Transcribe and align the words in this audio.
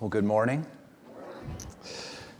Well, 0.00 0.08
good 0.08 0.24
morning. 0.24 0.64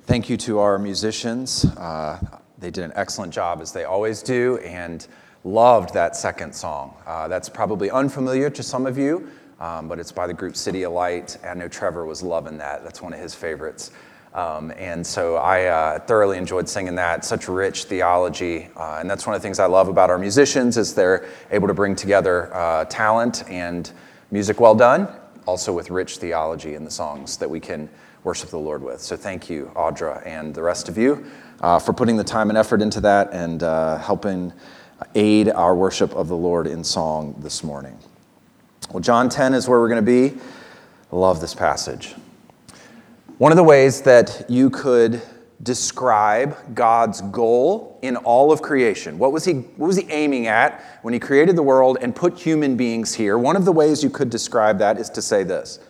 Thank 0.07 0.31
you 0.31 0.37
to 0.37 0.61
our 0.61 0.79
musicians. 0.79 1.65
Uh, 1.65 2.21
they 2.57 2.71
did 2.71 2.85
an 2.85 2.93
excellent 2.95 3.35
job, 3.35 3.61
as 3.61 3.73
they 3.73 3.83
always 3.83 4.23
do, 4.23 4.59
and 4.59 5.05
loved 5.43 5.93
that 5.95 6.15
second 6.15 6.55
song. 6.55 6.95
Uh, 7.05 7.27
that's 7.27 7.49
probably 7.49 7.91
unfamiliar 7.91 8.49
to 8.49 8.63
some 8.63 8.87
of 8.87 8.97
you, 8.97 9.29
um, 9.59 9.89
but 9.89 9.99
it's 9.99 10.13
by 10.13 10.29
the 10.29 10.33
group 10.33 10.55
CityAlight. 10.55 11.45
I 11.45 11.55
know 11.55 11.67
Trevor 11.67 12.07
was 12.07 12.23
loving 12.23 12.59
that. 12.59 12.85
That's 12.85 13.03
one 13.03 13.13
of 13.13 13.19
his 13.19 13.35
favorites. 13.35 13.91
Um, 14.35 14.71
and 14.77 15.05
so 15.05 15.35
I 15.35 15.65
uh, 15.65 15.99
thoroughly 15.99 16.39
enjoyed 16.39 16.69
singing 16.69 16.95
that. 16.95 17.25
Such 17.25 17.49
rich 17.49 17.87
theology, 17.87 18.69
uh, 18.77 18.99
and 19.01 19.11
that's 19.11 19.27
one 19.27 19.35
of 19.35 19.43
the 19.43 19.45
things 19.45 19.59
I 19.59 19.67
love 19.67 19.89
about 19.89 20.11
our 20.11 20.19
musicians 20.19 20.77
is 20.77 20.95
they're 20.95 21.27
able 21.51 21.67
to 21.67 21.75
bring 21.75 21.97
together 21.97 22.55
uh, 22.55 22.85
talent 22.85 23.43
and 23.51 23.91
music 24.31 24.61
well 24.61 24.77
done 24.77 25.09
also 25.49 25.73
with 25.73 25.89
rich 25.89 26.19
theology 26.19 26.75
in 26.75 26.85
the 26.85 26.91
songs 26.91 27.39
that 27.39 27.49
we 27.49 27.59
can 27.59 27.89
worship 28.23 28.51
the 28.51 28.59
Lord 28.59 28.83
with. 28.83 29.01
So 29.01 29.17
thank 29.17 29.49
you, 29.49 29.73
Audra, 29.75 30.23
and 30.27 30.55
the 30.55 30.63
rest 30.63 30.91
of 30.91 30.99
you 30.99 31.25
uh, 31.63 31.79
for 31.79 31.95
putting 31.95 32.19
the 32.19 32.25
time 32.25 32.51
and 32.51 32.59
effort 32.59 32.83
into 32.83 33.01
that 33.01 33.33
and 33.33 33.63
uh, 33.63 33.97
helping 33.97 34.53
aid 35.15 35.49
our 35.49 35.75
worship 35.75 36.15
of 36.15 36.29
the 36.29 36.37
Lord 36.37 36.67
in 36.67 36.85
song 36.85 37.35
this 37.39 37.65
morning. 37.65 37.97
Well, 38.91 39.01
John 39.01 39.31
10 39.31 39.55
is 39.55 39.67
where 39.67 39.81
we're 39.81 39.89
going 39.89 40.05
to 40.05 40.31
be. 40.31 40.39
Love 41.11 41.41
this 41.41 41.55
passage. 41.55 42.15
One 43.39 43.51
of 43.51 43.57
the 43.57 43.65
ways 43.65 44.03
that 44.03 44.45
you 44.51 44.69
could 44.69 45.23
describe 45.63 46.75
God's 46.75 47.21
goal 47.21 47.99
in 48.03 48.17
all 48.17 48.53
of 48.53 48.63
creation. 48.63 49.19
What 49.19 49.33
was, 49.33 49.45
he, 49.45 49.55
what 49.55 49.89
was 49.89 49.97
he 49.97 50.09
aiming 50.11 50.47
at 50.47 51.01
when 51.03 51.13
he 51.13 51.21
created 51.21 51.57
the 51.57 51.63
world 51.63 51.99
and 52.01 52.15
put 52.15 52.39
human 52.39 52.77
beings 52.77 53.15
here? 53.15 53.37
One 53.37 53.57
of 53.57 53.65
the 53.65 53.73
ways 53.73 54.03
you 54.03 54.11
could 54.11 54.31
describe 54.31 54.79
that 54.79 54.99
is 54.99 55.11
to 55.11 55.23
say 55.23 55.43
this 55.43 55.81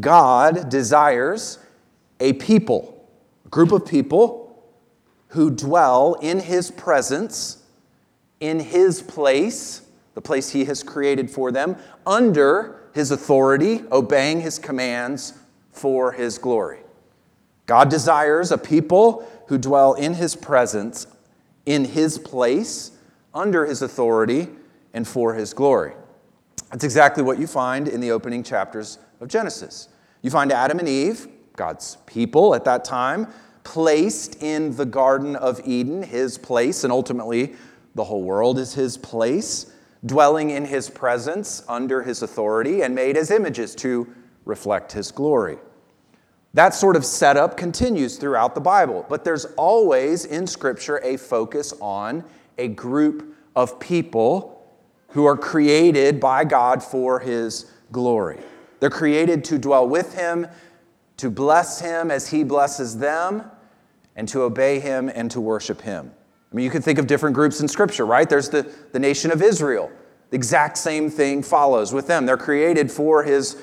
God 0.00 0.68
desires 0.68 1.58
a 2.20 2.32
people, 2.34 3.06
a 3.46 3.48
group 3.48 3.72
of 3.72 3.86
people 3.86 4.48
who 5.28 5.50
dwell 5.50 6.14
in 6.14 6.40
his 6.40 6.70
presence, 6.70 7.62
in 8.40 8.58
his 8.58 9.02
place, 9.02 9.82
the 10.14 10.20
place 10.20 10.50
he 10.50 10.64
has 10.64 10.82
created 10.82 11.30
for 11.30 11.52
them, 11.52 11.76
under 12.06 12.80
his 12.94 13.10
authority, 13.10 13.84
obeying 13.92 14.40
his 14.40 14.58
commands 14.58 15.34
for 15.70 16.12
his 16.12 16.38
glory. 16.38 16.80
God 17.68 17.90
desires 17.90 18.50
a 18.50 18.56
people 18.56 19.30
who 19.48 19.58
dwell 19.58 19.92
in 19.92 20.14
his 20.14 20.34
presence, 20.34 21.06
in 21.66 21.84
his 21.84 22.18
place, 22.18 22.92
under 23.34 23.66
his 23.66 23.82
authority, 23.82 24.48
and 24.94 25.06
for 25.06 25.34
his 25.34 25.52
glory. 25.52 25.92
That's 26.70 26.82
exactly 26.82 27.22
what 27.22 27.38
you 27.38 27.46
find 27.46 27.86
in 27.86 28.00
the 28.00 28.10
opening 28.10 28.42
chapters 28.42 28.98
of 29.20 29.28
Genesis. 29.28 29.90
You 30.22 30.30
find 30.30 30.50
Adam 30.50 30.78
and 30.78 30.88
Eve, 30.88 31.28
God's 31.56 31.98
people 32.06 32.54
at 32.54 32.64
that 32.64 32.86
time, 32.86 33.26
placed 33.64 34.42
in 34.42 34.74
the 34.74 34.86
Garden 34.86 35.36
of 35.36 35.60
Eden, 35.66 36.02
his 36.02 36.38
place, 36.38 36.84
and 36.84 36.92
ultimately 36.92 37.54
the 37.94 38.04
whole 38.04 38.22
world 38.22 38.58
is 38.58 38.72
his 38.72 38.96
place, 38.96 39.70
dwelling 40.06 40.48
in 40.48 40.64
his 40.64 40.88
presence, 40.88 41.62
under 41.68 42.02
his 42.02 42.22
authority, 42.22 42.80
and 42.80 42.94
made 42.94 43.18
as 43.18 43.30
images 43.30 43.74
to 43.74 44.10
reflect 44.46 44.92
his 44.92 45.12
glory. 45.12 45.58
That 46.54 46.74
sort 46.74 46.96
of 46.96 47.04
setup 47.04 47.56
continues 47.56 48.16
throughout 48.16 48.54
the 48.54 48.60
Bible, 48.60 49.04
but 49.08 49.24
there's 49.24 49.44
always 49.56 50.24
in 50.24 50.46
Scripture 50.46 50.98
a 51.04 51.16
focus 51.16 51.74
on 51.80 52.24
a 52.56 52.68
group 52.68 53.34
of 53.54 53.78
people 53.78 54.66
who 55.08 55.24
are 55.24 55.36
created 55.36 56.20
by 56.20 56.44
God 56.44 56.82
for 56.82 57.20
His 57.20 57.70
glory. 57.92 58.38
They're 58.80 58.90
created 58.90 59.44
to 59.44 59.58
dwell 59.58 59.88
with 59.88 60.14
Him, 60.14 60.46
to 61.18 61.30
bless 61.30 61.80
Him 61.80 62.10
as 62.10 62.28
He 62.28 62.44
blesses 62.44 62.98
them, 62.98 63.44
and 64.16 64.28
to 64.28 64.42
obey 64.42 64.80
Him 64.80 65.10
and 65.14 65.30
to 65.30 65.40
worship 65.40 65.80
Him. 65.82 66.12
I 66.50 66.56
mean, 66.56 66.64
you 66.64 66.70
can 66.70 66.82
think 66.82 66.98
of 66.98 67.06
different 67.06 67.34
groups 67.34 67.60
in 67.60 67.68
Scripture, 67.68 68.06
right? 68.06 68.28
There's 68.28 68.48
the, 68.48 68.70
the 68.92 68.98
nation 68.98 69.30
of 69.30 69.42
Israel. 69.42 69.90
The 70.30 70.36
exact 70.36 70.78
same 70.78 71.10
thing 71.10 71.42
follows 71.42 71.92
with 71.92 72.06
them. 72.06 72.26
They're 72.26 72.36
created 72.36 72.90
for 72.90 73.22
His 73.22 73.60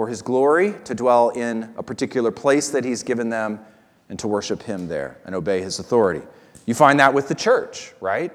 for 0.00 0.08
his 0.08 0.22
glory, 0.22 0.74
to 0.84 0.94
dwell 0.94 1.28
in 1.28 1.74
a 1.76 1.82
particular 1.82 2.30
place 2.30 2.70
that 2.70 2.86
he's 2.86 3.02
given 3.02 3.28
them, 3.28 3.60
and 4.08 4.18
to 4.18 4.26
worship 4.26 4.62
him 4.62 4.88
there 4.88 5.18
and 5.26 5.34
obey 5.34 5.60
his 5.60 5.78
authority. 5.78 6.26
You 6.64 6.72
find 6.72 6.98
that 7.00 7.12
with 7.12 7.28
the 7.28 7.34
church, 7.34 7.92
right? 8.00 8.32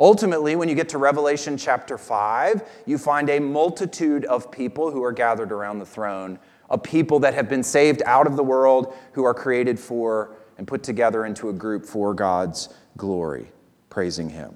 Ultimately, 0.00 0.56
when 0.56 0.66
you 0.66 0.74
get 0.74 0.88
to 0.88 0.96
Revelation 0.96 1.58
chapter 1.58 1.98
5, 1.98 2.66
you 2.86 2.96
find 2.96 3.28
a 3.28 3.38
multitude 3.38 4.24
of 4.24 4.50
people 4.50 4.90
who 4.90 5.04
are 5.04 5.12
gathered 5.12 5.52
around 5.52 5.78
the 5.78 5.84
throne, 5.84 6.38
a 6.70 6.78
people 6.78 7.18
that 7.18 7.34
have 7.34 7.50
been 7.50 7.62
saved 7.62 8.00
out 8.06 8.26
of 8.26 8.36
the 8.36 8.42
world, 8.42 8.94
who 9.12 9.24
are 9.24 9.34
created 9.34 9.78
for 9.78 10.36
and 10.56 10.66
put 10.66 10.82
together 10.82 11.26
into 11.26 11.50
a 11.50 11.52
group 11.52 11.84
for 11.84 12.14
God's 12.14 12.70
glory, 12.96 13.52
praising 13.90 14.30
Him. 14.30 14.54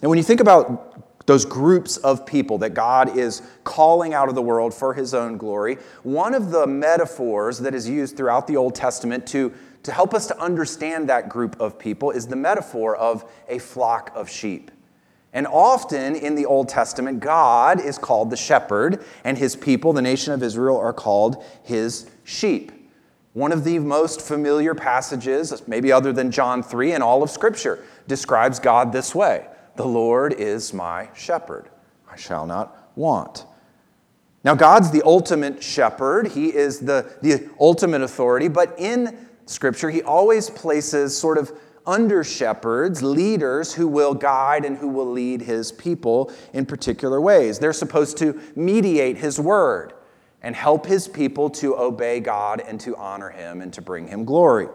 Now, 0.00 0.08
when 0.08 0.18
you 0.18 0.24
think 0.24 0.38
about 0.38 1.05
those 1.26 1.44
groups 1.44 1.96
of 1.98 2.24
people 2.24 2.58
that 2.58 2.70
God 2.70 3.16
is 3.16 3.42
calling 3.64 4.14
out 4.14 4.28
of 4.28 4.34
the 4.34 4.42
world 4.42 4.72
for 4.72 4.94
his 4.94 5.12
own 5.12 5.36
glory. 5.36 5.78
One 6.04 6.34
of 6.34 6.50
the 6.50 6.66
metaphors 6.66 7.58
that 7.58 7.74
is 7.74 7.88
used 7.88 8.16
throughout 8.16 8.46
the 8.46 8.56
Old 8.56 8.74
Testament 8.74 9.26
to, 9.28 9.52
to 9.82 9.92
help 9.92 10.14
us 10.14 10.28
to 10.28 10.40
understand 10.40 11.08
that 11.08 11.28
group 11.28 11.60
of 11.60 11.78
people 11.78 12.12
is 12.12 12.28
the 12.28 12.36
metaphor 12.36 12.96
of 12.96 13.28
a 13.48 13.58
flock 13.58 14.12
of 14.14 14.30
sheep. 14.30 14.70
And 15.32 15.46
often 15.48 16.14
in 16.14 16.34
the 16.34 16.46
Old 16.46 16.68
Testament, 16.68 17.20
God 17.20 17.80
is 17.80 17.98
called 17.98 18.30
the 18.30 18.36
shepherd, 18.36 19.04
and 19.22 19.36
his 19.36 19.54
people, 19.54 19.92
the 19.92 20.00
nation 20.00 20.32
of 20.32 20.42
Israel, 20.42 20.78
are 20.78 20.94
called 20.94 21.44
his 21.62 22.08
sheep. 22.24 22.72
One 23.34 23.52
of 23.52 23.64
the 23.64 23.78
most 23.78 24.22
familiar 24.22 24.74
passages, 24.74 25.66
maybe 25.68 25.92
other 25.92 26.10
than 26.10 26.30
John 26.30 26.62
3 26.62 26.92
in 26.92 27.02
all 27.02 27.22
of 27.22 27.28
Scripture, 27.30 27.84
describes 28.06 28.58
God 28.58 28.92
this 28.92 29.14
way 29.14 29.46
the 29.76 29.86
Lord 29.86 30.32
is 30.32 30.72
my 30.72 31.08
shepherd. 31.14 31.68
I 32.10 32.16
shall 32.16 32.46
not 32.46 32.90
want. 32.96 33.44
Now, 34.44 34.54
God's 34.54 34.90
the 34.90 35.02
ultimate 35.04 35.62
shepherd, 35.62 36.28
He 36.28 36.54
is 36.54 36.78
the, 36.78 37.16
the 37.20 37.50
ultimate 37.58 38.02
authority, 38.02 38.48
but 38.48 38.74
in 38.78 39.26
Scripture, 39.46 39.90
He 39.90 40.02
always 40.02 40.50
places 40.50 41.16
sort 41.16 41.36
of 41.36 41.52
under 41.86 42.24
shepherds, 42.24 43.02
leaders 43.02 43.74
who 43.74 43.86
will 43.86 44.14
guide 44.14 44.64
and 44.64 44.76
who 44.76 44.88
will 44.88 45.10
lead 45.10 45.40
His 45.40 45.72
people 45.72 46.32
in 46.52 46.66
particular 46.66 47.20
ways. 47.20 47.58
They're 47.58 47.72
supposed 47.72 48.18
to 48.18 48.40
mediate 48.54 49.18
His 49.18 49.40
word 49.40 49.94
and 50.42 50.54
help 50.54 50.86
His 50.86 51.08
people 51.08 51.50
to 51.50 51.76
obey 51.76 52.20
God 52.20 52.60
and 52.60 52.80
to 52.80 52.96
honor 52.96 53.30
Him 53.30 53.60
and 53.60 53.72
to 53.72 53.82
bring 53.82 54.08
Him 54.08 54.24
glory. 54.24 54.68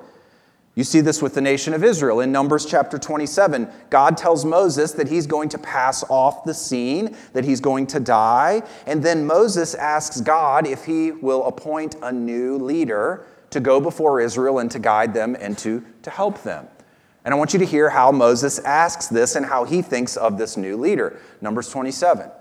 You 0.74 0.86
see 0.86 1.02
this 1.02 1.22
with 1.22 1.34
the 1.34 1.42
nation 1.42 1.74
of 1.74 1.84
Israel. 1.84 2.22
In 2.22 2.32
Numbers 2.32 2.66
chapter 2.66 2.98
27, 2.98 3.68
God 3.90 4.16
tells 4.16 4.46
Moses 4.46 4.94
that 4.94 5.10
he's 5.10 5.28
going 5.28 5.50
to 5.50 5.58
pass 5.58 6.02
off 6.10 6.46
the 6.46 6.54
scene, 6.54 7.18
that 7.34 7.44
he's 7.44 7.60
going 7.60 7.88
to 7.88 8.00
die. 8.00 8.64
And 8.86 9.04
then 9.04 9.26
Moses 9.26 9.76
asks 9.76 10.22
God 10.22 10.66
if 10.66 10.86
he 10.86 11.12
will 11.12 11.46
appoint 11.46 11.96
a 12.02 12.12
new 12.12 12.58
leader 12.58 13.26
to 13.50 13.60
go 13.60 13.82
before 13.82 14.22
Israel 14.22 14.60
and 14.60 14.72
to 14.72 14.80
guide 14.80 15.14
them 15.14 15.36
and 15.42 15.58
to, 15.58 15.84
to 16.04 16.10
help 16.10 16.42
them. 16.44 16.68
And 17.26 17.34
I 17.34 17.38
want 17.38 17.52
you 17.52 17.60
to 17.60 17.66
hear 17.66 17.90
how 17.90 18.12
Moses 18.14 18.58
asks 18.60 19.08
this 19.08 19.36
and 19.36 19.46
how 19.46 19.66
he 19.66 19.82
thinks 19.82 20.16
of 20.16 20.38
this 20.38 20.56
new 20.56 20.78
leader. 20.78 21.20
Numbers 21.42 21.70
27. 21.70 22.32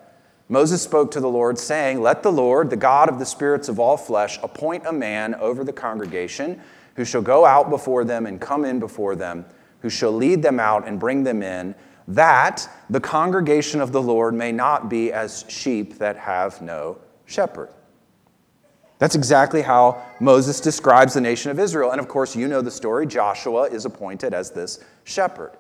Moses 0.49 0.83
spoke 0.83 1.11
to 1.13 1.21
the 1.21 1.29
Lord, 1.29 1.59
saying, 1.59 2.01
Let 2.01 2.23
the 2.23 2.33
Lord, 2.33 2.71
the 2.71 2.77
God 2.77 3.09
of 3.09 3.19
the 3.19 3.27
spirits 3.27 3.69
of 3.69 3.79
all 3.79 3.97
flesh, 3.97 4.39
appoint 4.43 4.87
a 4.87 4.93
man 4.93 5.35
over 5.35 5.65
the 5.65 5.73
congregation 5.73 6.61
who 6.97 7.05
shall 7.05 7.23
go 7.23 7.45
out 7.45 7.71
before 7.71 8.05
them 8.05 8.27
and 8.27 8.41
come 8.41 8.65
in 8.65 8.79
before 8.79 9.17
them, 9.17 9.45
who 9.81 9.91
shall 9.91 10.13
lead 10.13 10.43
them 10.43 10.61
out 10.61 10.87
and 10.87 10.99
bring 10.99 11.25
them 11.25 11.43
in, 11.43 11.75
that 12.09 12.69
the 12.91 13.01
congregation 13.01 13.81
of 13.81 13.93
the 13.93 14.03
Lord 14.03 14.35
may 14.35 14.53
not 14.53 14.89
be 14.89 15.13
as 15.13 15.45
sheep 15.49 15.99
that 15.99 16.17
have 16.17 16.61
no 16.61 16.99
shepherd. 17.25 17.71
That's 18.99 19.15
exactly 19.15 19.63
how 19.63 20.03
Moses 20.21 20.61
describes 20.61 21.15
the 21.15 21.23
nation 21.23 21.51
of 21.51 21.59
Israel. 21.59 21.93
And 21.93 22.01
of 22.01 22.07
course, 22.09 22.37
you 22.37 22.49
know 22.49 22.61
the 22.61 22.71
story. 22.71 23.07
Joshua 23.07 23.63
is 23.63 23.87
appointed 23.87 24.35
as 24.35 24.51
this 24.51 24.85
shepherd. 25.05 25.53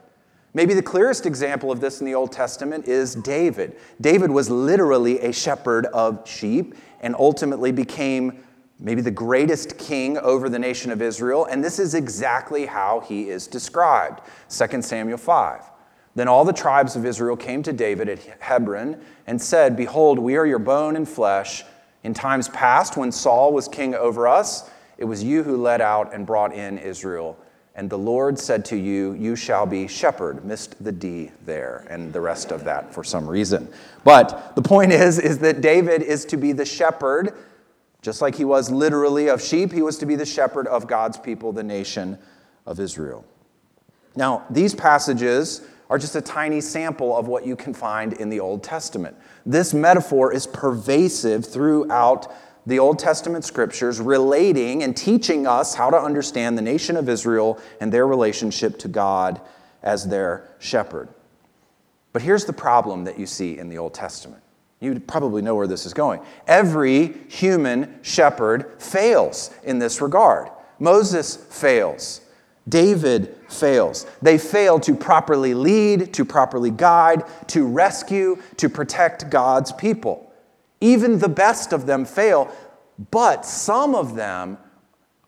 Maybe 0.53 0.75
the 0.75 0.83
clearest 0.83 1.25
example 1.25 1.71
of 1.71 1.81
this 1.81 2.01
in 2.01 2.07
the 2.07 2.15
Old 2.15 2.33
Testament 2.33 2.87
is 2.87 3.15
David. 3.15 3.77
David 4.01 4.31
was 4.31 4.51
literally 4.51 5.21
a 5.21 5.33
shepherd 5.33 5.87
of 5.87 6.29
sheep 6.29 6.75
and 7.01 7.15
ultimately 7.19 7.73
became 7.73 8.45
maybe 8.81 9.03
the 9.03 9.11
greatest 9.11 9.79
king 9.79 10.17
over 10.19 10.49
the 10.49 10.59
nation 10.59 10.91
of 10.91 11.03
Israel, 11.03 11.45
and 11.45 11.63
this 11.63 11.79
is 11.79 11.95
exactly 11.95 12.67
how 12.67 13.01
he 13.01 13.29
is 13.29 13.47
described. 13.47 14.21
2 14.49 14.83
Samuel 14.83 15.19
5. 15.19 15.63
Then 16.15 16.27
all 16.27 16.45
the 16.45 16.53
tribes 16.53 16.97
of 16.97 17.07
Israel 17.07 17.37
came 17.37 17.63
to 17.63 17.73
David 17.73 18.09
at 18.09 18.19
Hebron 18.41 19.01
and 19.27 19.41
said, 19.41 19.77
Behold, 19.77 20.19
we 20.19 20.37
are 20.37 20.47
your 20.47 20.59
bone 20.59 20.97
and 20.97 21.09
flesh. 21.09 21.63
In 22.03 22.15
times 22.15 22.49
past, 22.49 22.97
when 22.97 23.13
Saul 23.13 23.53
was 23.53 23.69
king 23.69 23.95
over 23.95 24.27
us, 24.27 24.69
it 24.99 25.05
was 25.05 25.23
you 25.23 25.43
who 25.43 25.57
led 25.57 25.81
out 25.81 26.13
and 26.13 26.27
brought 26.27 26.53
in 26.53 26.79
Israel. 26.79 27.39
And 27.75 27.89
the 27.89 27.99
Lord 27.99 28.39
said 28.39 28.65
to 28.67 28.77
you, 28.77 29.13
You 29.13 29.37
shall 29.37 29.67
be 29.67 29.87
shepherd. 29.87 30.45
Missed 30.45 30.83
the 30.83 30.91
D 30.91 31.31
there, 31.47 31.87
and 31.89 32.13
the 32.13 32.21
rest 32.21 32.51
of 32.51 32.65
that 32.65 32.93
for 32.93 33.05
some 33.05 33.29
reason. 33.29 33.69
But 34.03 34.55
the 34.57 34.63
point 34.63 34.93
is, 34.93 35.19
is 35.19 35.39
that 35.39 35.61
David 35.61 36.03
is 36.03 36.25
to 36.27 36.37
be 36.37 36.53
the 36.53 36.65
shepherd 36.65 37.35
Just 38.03 38.23
like 38.23 38.35
he 38.35 38.45
was 38.45 38.71
literally 38.71 39.29
of 39.29 39.43
sheep, 39.43 39.73
he 39.73 39.83
was 39.83 39.99
to 39.99 40.07
be 40.07 40.17
the 40.17 40.27
shepherd 40.27 40.67
of 40.67 40.87
God's 40.87 41.19
people, 41.19 41.53
the 41.53 41.63
nation 41.63 42.19
of 42.67 42.81
Israel. 42.81 43.25
Now, 44.17 44.45
these 44.51 44.75
passages 44.75 45.63
are 45.91 45.99
just 45.99 46.17
a 46.17 46.21
tiny 46.21 46.61
sample 46.61 47.17
of 47.17 47.27
what 47.27 47.45
you 47.45 47.57
can 47.57 47.75
find 47.75 48.13
in 48.15 48.31
the 48.31 48.41
Old 48.41 48.63
Testament. 48.63 49.17
This 49.45 49.75
metaphor 49.75 50.33
is 50.33 50.47
pervasive 50.47 51.45
throughout 51.45 52.33
the 52.67 52.79
Old 52.79 52.99
Testament 52.99 53.45
scriptures, 53.45 54.01
relating 54.01 54.83
and 54.83 54.97
teaching 54.97 55.47
us 55.47 55.75
how 55.75 55.91
to 55.91 55.99
understand 55.99 56.57
the 56.57 56.63
nation 56.63 56.97
of 56.97 57.09
Israel 57.09 57.59
and 57.81 57.93
their 57.93 58.07
relationship 58.07 58.79
to 58.79 58.89
God 58.89 59.41
as 59.83 60.07
their 60.07 60.49
shepherd. 60.59 61.09
But 62.13 62.23
here's 62.23 62.45
the 62.45 62.53
problem 62.53 63.05
that 63.05 63.19
you 63.19 63.27
see 63.27 63.59
in 63.59 63.69
the 63.69 63.79
Old 63.79 63.95
Testament. 63.95 64.43
You 64.81 64.99
probably 64.99 65.43
know 65.43 65.55
where 65.55 65.67
this 65.67 65.85
is 65.85 65.93
going. 65.93 66.21
Every 66.47 67.13
human 67.29 67.99
shepherd 68.03 68.81
fails 68.83 69.51
in 69.63 69.79
this 69.79 70.01
regard. 70.01 70.49
Moses 70.79 71.37
fails. 71.37 72.23
David 72.69 73.37
fails. 73.49 74.07
They 74.23 74.39
fail 74.39 74.81
to 74.81 74.95
properly 74.95 75.53
lead, 75.53 76.15
to 76.15 76.25
properly 76.25 76.71
guide, 76.71 77.25
to 77.49 77.67
rescue, 77.67 78.41
to 78.57 78.69
protect 78.69 79.29
God's 79.29 79.73
people. 79.73 80.33
Even 80.81 81.19
the 81.19 81.29
best 81.29 81.75
of 81.75 81.85
them 81.85 82.07
fail, 82.07 82.51
but 83.11 83.45
some 83.45 83.95
of 83.95 84.15
them 84.15 84.57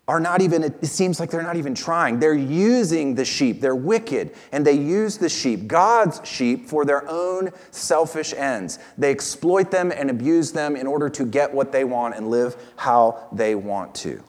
are 0.08 0.18
not 0.18 0.42
even, 0.42 0.64
it 0.64 0.84
seems 0.86 1.20
like 1.20 1.30
they're 1.30 1.42
not 1.42 1.56
even 1.56 1.74
trying. 1.74 2.18
They're 2.18 2.34
using 2.34 3.14
the 3.14 3.24
sheep. 3.24 3.60
They're 3.60 3.76
wicked, 3.76 4.34
and 4.50 4.66
they 4.66 4.72
use 4.72 5.16
the 5.16 5.28
sheep, 5.28 5.68
God's 5.68 6.20
sheep, 6.28 6.68
for 6.68 6.84
their 6.84 7.08
own 7.08 7.50
selfish 7.70 8.34
ends. 8.34 8.80
They 8.98 9.12
exploit 9.12 9.70
them 9.70 9.92
and 9.92 10.10
abuse 10.10 10.50
them 10.50 10.74
in 10.74 10.88
order 10.88 11.08
to 11.10 11.24
get 11.24 11.54
what 11.54 11.70
they 11.70 11.84
want 11.84 12.16
and 12.16 12.28
live 12.28 12.56
how 12.76 13.28
they 13.32 13.54
want 13.54 13.94
to. 13.96 14.22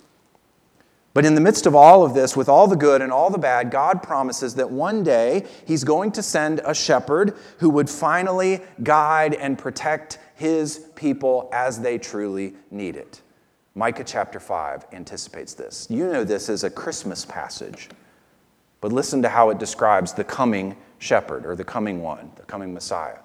But 1.15 1.25
in 1.25 1.33
the 1.33 1.41
midst 1.41 1.65
of 1.65 1.75
all 1.75 2.03
of 2.03 2.13
this, 2.13 2.37
with 2.37 2.49
all 2.49 2.67
the 2.67 2.75
good 2.75 3.01
and 3.01 3.11
all 3.11 3.31
the 3.31 3.37
bad, 3.39 3.71
God 3.71 4.03
promises 4.03 4.55
that 4.55 4.69
one 4.69 5.03
day 5.03 5.45
He's 5.65 5.83
going 5.83 6.11
to 6.13 6.21
send 6.21 6.61
a 6.65 6.73
shepherd 6.75 7.35
who 7.57 7.71
would 7.71 7.89
finally 7.89 8.61
guide 8.83 9.33
and 9.33 9.57
protect 9.57 10.19
His 10.35 10.87
people 10.95 11.49
as 11.51 11.81
they 11.81 11.97
truly 11.97 12.53
need 12.69 12.95
it. 12.95 13.22
Micah 13.75 14.03
chapter 14.03 14.39
5 14.39 14.85
anticipates 14.93 15.55
this. 15.55 15.87
You 15.89 16.11
know 16.11 16.23
this 16.23 16.47
as 16.47 16.63
a 16.63 16.69
Christmas 16.69 17.25
passage, 17.25 17.89
but 18.81 18.91
listen 18.91 19.23
to 19.23 19.29
how 19.29 19.49
it 19.49 19.57
describes 19.57 20.13
the 20.13 20.23
coming 20.23 20.75
shepherd 20.99 21.45
or 21.45 21.55
the 21.55 21.63
coming 21.63 22.03
one, 22.03 22.31
the 22.35 22.43
coming 22.43 22.73
Messiah. 22.73 23.17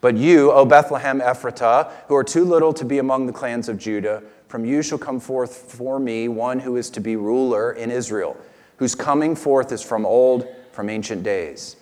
But 0.00 0.16
you, 0.16 0.50
O 0.52 0.64
Bethlehem 0.64 1.20
Ephratah, 1.20 1.92
who 2.08 2.16
are 2.16 2.24
too 2.24 2.44
little 2.44 2.72
to 2.72 2.84
be 2.86 2.98
among 2.98 3.26
the 3.26 3.32
clans 3.32 3.68
of 3.68 3.76
Judah, 3.76 4.22
from 4.48 4.64
you 4.64 4.82
shall 4.82 4.96
come 4.98 5.20
forth 5.20 5.70
for 5.70 6.00
me 6.00 6.28
one 6.28 6.60
who 6.60 6.76
is 6.76 6.88
to 6.90 7.00
be 7.00 7.16
ruler 7.16 7.72
in 7.72 7.90
Israel, 7.90 8.38
whose 8.78 8.94
coming 8.94 9.36
forth 9.36 9.70
is 9.70 9.82
from 9.82 10.06
old, 10.06 10.48
from 10.72 10.88
ancient 10.88 11.22
days. 11.22 11.76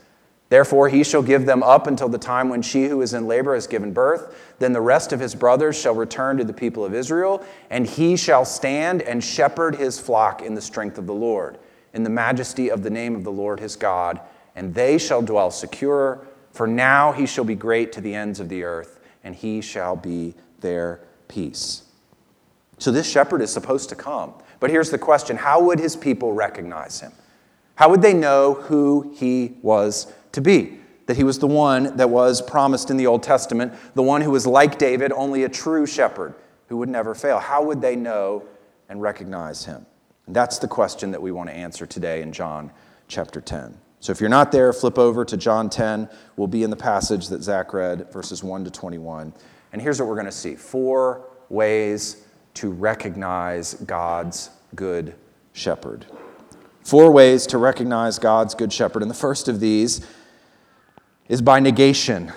Therefore, 0.51 0.89
he 0.89 1.05
shall 1.05 1.23
give 1.23 1.45
them 1.45 1.63
up 1.63 1.87
until 1.87 2.09
the 2.09 2.19
time 2.19 2.49
when 2.49 2.63
she 2.63 2.87
who 2.87 3.03
is 3.03 3.13
in 3.13 3.27
labor 3.27 3.55
has 3.55 3.67
given 3.67 3.93
birth. 3.93 4.35
Then 4.59 4.73
the 4.73 4.81
rest 4.81 5.13
of 5.13 5.21
his 5.21 5.35
brothers 5.35 5.79
shall 5.79 5.95
return 5.95 6.39
to 6.39 6.45
the 6.45 6.55
people 6.55 6.85
of 6.85 6.95
Israel, 6.95 7.45
and 7.69 7.87
he 7.87 8.17
shall 8.17 8.47
stand 8.47 9.03
and 9.03 9.23
shepherd 9.23 9.77
his 9.77 10.01
flock 10.01 10.41
in 10.41 10.55
the 10.55 10.63
strength 10.63 10.97
of 10.97 11.07
the 11.07 11.15
Lord, 11.15 11.59
in 11.93 12.03
the 12.03 12.11
majesty 12.11 12.71
of 12.71 12.83
the 12.83 12.91
name 12.91 13.15
of 13.15 13.25
the 13.25 13.33
Lord 13.33 13.61
his 13.61 13.77
God. 13.77 14.21
And 14.57 14.75
they 14.75 14.97
shall 14.97 15.21
dwell 15.21 15.51
secure, 15.51 16.27
for 16.53 16.67
now 16.67 17.13
he 17.13 17.27
shall 17.27 17.45
be 17.45 17.55
great 17.55 17.93
to 17.93 18.01
the 18.01 18.15
ends 18.15 18.41
of 18.41 18.49
the 18.49 18.65
earth, 18.65 19.01
and 19.23 19.35
he 19.35 19.61
shall 19.61 19.97
be 19.97 20.35
their 20.61 21.01
peace. 21.29 21.83
So 22.79 22.91
this 22.91 23.11
shepherd 23.11 23.43
is 23.43 23.53
supposed 23.53 23.91
to 23.91 23.95
come. 23.95 24.33
But 24.61 24.71
here's 24.71 24.91
the 24.91 24.99
question 24.99 25.37
how 25.37 25.63
would 25.63 25.79
his 25.79 25.95
people 25.95 26.33
recognize 26.33 27.01
him? 27.01 27.13
How 27.75 27.91
would 27.91 28.03
they 28.03 28.15
know 28.15 28.55
who 28.55 29.15
he 29.15 29.57
was 29.63 30.13
to 30.33 30.41
be? 30.41 30.79
That 31.07 31.17
he 31.17 31.25
was 31.25 31.39
the 31.39 31.47
one 31.47 31.97
that 31.97 32.11
was 32.11 32.43
promised 32.43 32.91
in 32.91 32.97
the 32.97 33.07
Old 33.07 33.23
Testament, 33.23 33.73
the 33.95 34.03
one 34.03 34.21
who 34.21 34.31
was 34.31 34.47
like 34.47 34.79
David, 34.79 35.13
only 35.13 35.45
a 35.45 35.49
true 35.49 35.87
shepherd 35.87 36.35
who 36.69 36.77
would 36.77 36.89
never 36.89 37.15
fail. 37.15 37.39
How 37.39 37.63
would 37.65 37.81
they 37.81 37.97
know 37.97 38.45
and 38.89 39.01
recognize 39.01 39.65
him? 39.65 39.87
And 40.27 40.37
that's 40.37 40.59
the 40.59 40.69
question 40.69 41.11
that 41.13 41.23
we 41.23 41.33
want 41.33 41.49
to 41.49 41.55
answer 41.55 41.87
today 41.87 42.21
in 42.21 42.33
John 42.33 42.71
chapter 43.09 43.41
10. 43.41 43.79
So 44.01 44.13
if 44.13 44.21
you're 44.21 44.29
not 44.29 44.53
there, 44.53 44.73
flip 44.73 44.99
over 44.99 45.25
to 45.25 45.37
John 45.37 45.71
10. 45.71 46.09
We'll 46.37 46.47
be 46.47 46.63
in 46.63 46.71
the 46.71 46.77
passage 46.77 47.29
that 47.29 47.43
Zach 47.43 47.73
read, 47.73 48.13
verses 48.13 48.45
1 48.45 48.65
to 48.65 48.71
21. 48.71 49.33
And 49.73 49.83
here's 49.83 49.99
what 49.99 50.09
we're 50.09 50.15
going 50.15 50.27
to 50.27 50.33
see 50.33 50.55
four 50.55 51.25
ways 51.49 52.25
to 52.55 52.71
recognize 52.71 53.75
God's 53.75 54.51
good 54.75 55.15
shepherd. 55.53 56.07
Four 56.89 57.11
ways 57.11 57.47
to 57.49 57.59
recognize 57.59 58.19
God's 58.19 58.55
good 58.55 58.73
shepherd. 58.73 59.03
And 59.03 59.11
the 59.11 59.15
first 59.15 59.47
of 59.47 59.61
these 59.61 60.01
is 61.29 61.43
by 61.43 61.61
negation. 61.61 62.33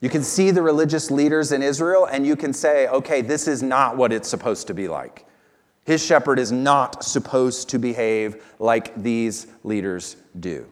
You 0.00 0.08
can 0.08 0.22
see 0.22 0.50
the 0.50 0.62
religious 0.62 1.10
leaders 1.10 1.52
in 1.52 1.62
Israel 1.62 2.06
and 2.06 2.26
you 2.26 2.34
can 2.34 2.54
say, 2.54 2.88
okay, 2.88 3.20
this 3.20 3.46
is 3.46 3.62
not 3.62 3.98
what 3.98 4.10
it's 4.10 4.26
supposed 4.26 4.68
to 4.68 4.74
be 4.74 4.88
like. 4.88 5.26
His 5.84 6.02
shepherd 6.02 6.38
is 6.38 6.50
not 6.50 7.04
supposed 7.04 7.68
to 7.68 7.78
behave 7.78 8.42
like 8.58 8.94
these 8.94 9.48
leaders 9.64 10.16
do. 10.40 10.66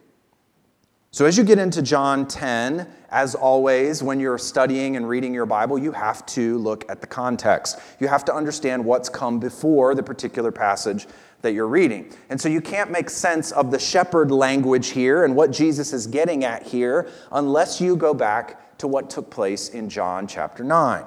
So, 1.11 1.27
as 1.27 1.37
you 1.37 1.45
get 1.45 1.59
into 1.59 1.83
John 1.83 2.27
10, 2.27 2.87
as 3.11 3.35
always, 3.35 4.03
when 4.03 4.21
you're 4.21 4.37
studying 4.37 4.97
and 4.97 5.09
reading 5.09 5.33
your 5.33 5.47
Bible, 5.47 5.79
you 5.79 5.93
have 5.93 6.27
to 6.27 6.59
look 6.59 6.85
at 6.91 7.01
the 7.01 7.07
context. 7.07 7.79
You 8.01 8.09
have 8.09 8.25
to 8.27 8.35
understand 8.35 8.85
what's 8.85 9.09
come 9.09 9.39
before 9.39 9.95
the 9.95 10.03
particular 10.03 10.53
passage 10.53 11.07
that 11.47 11.53
you're 11.53 11.69
reading. 11.69 12.13
And 12.29 12.41
so 12.41 12.49
you 12.49 12.61
can't 12.61 12.91
make 12.91 13.09
sense 13.09 13.53
of 13.53 13.71
the 13.71 13.79
shepherd 13.79 14.33
language 14.33 14.89
here 14.89 15.25
and 15.25 15.37
what 15.37 15.53
Jesus 15.53 15.93
is 15.93 16.09
getting 16.09 16.45
at 16.45 16.65
here 16.65 17.09
unless 17.31 17.81
you 17.81 17.95
go 17.95 18.13
back 18.13 18.77
to 18.79 18.89
what 18.89 19.09
took 19.09 19.31
place 19.31 19.69
in 19.69 19.89
John 19.89 20.27
chapter 20.27 20.65
9. 20.65 21.05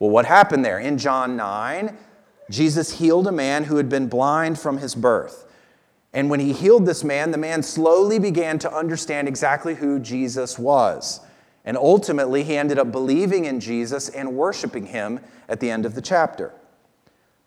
Well, 0.00 0.10
what 0.10 0.26
happened 0.26 0.64
there? 0.64 0.80
In 0.80 0.98
John 0.98 1.36
9, 1.36 1.96
Jesus 2.50 2.98
healed 2.98 3.28
a 3.28 3.32
man 3.32 3.62
who 3.62 3.76
had 3.76 3.88
been 3.88 4.08
blind 4.08 4.58
from 4.58 4.78
his 4.78 4.96
birth. 4.96 5.46
And 6.12 6.28
when 6.28 6.40
he 6.40 6.52
healed 6.52 6.84
this 6.84 7.04
man, 7.04 7.30
the 7.30 7.38
man 7.38 7.62
slowly 7.62 8.18
began 8.18 8.58
to 8.58 8.74
understand 8.74 9.28
exactly 9.28 9.76
who 9.76 10.00
Jesus 10.00 10.58
was. 10.58 11.20
And 11.64 11.76
ultimately, 11.76 12.42
he 12.42 12.56
ended 12.56 12.80
up 12.80 12.90
believing 12.90 13.44
in 13.44 13.60
Jesus 13.60 14.08
and 14.08 14.34
worshiping 14.34 14.86
him 14.86 15.20
at 15.48 15.60
the 15.60 15.70
end 15.70 15.86
of 15.86 15.94
the 15.94 16.02
chapter. 16.02 16.52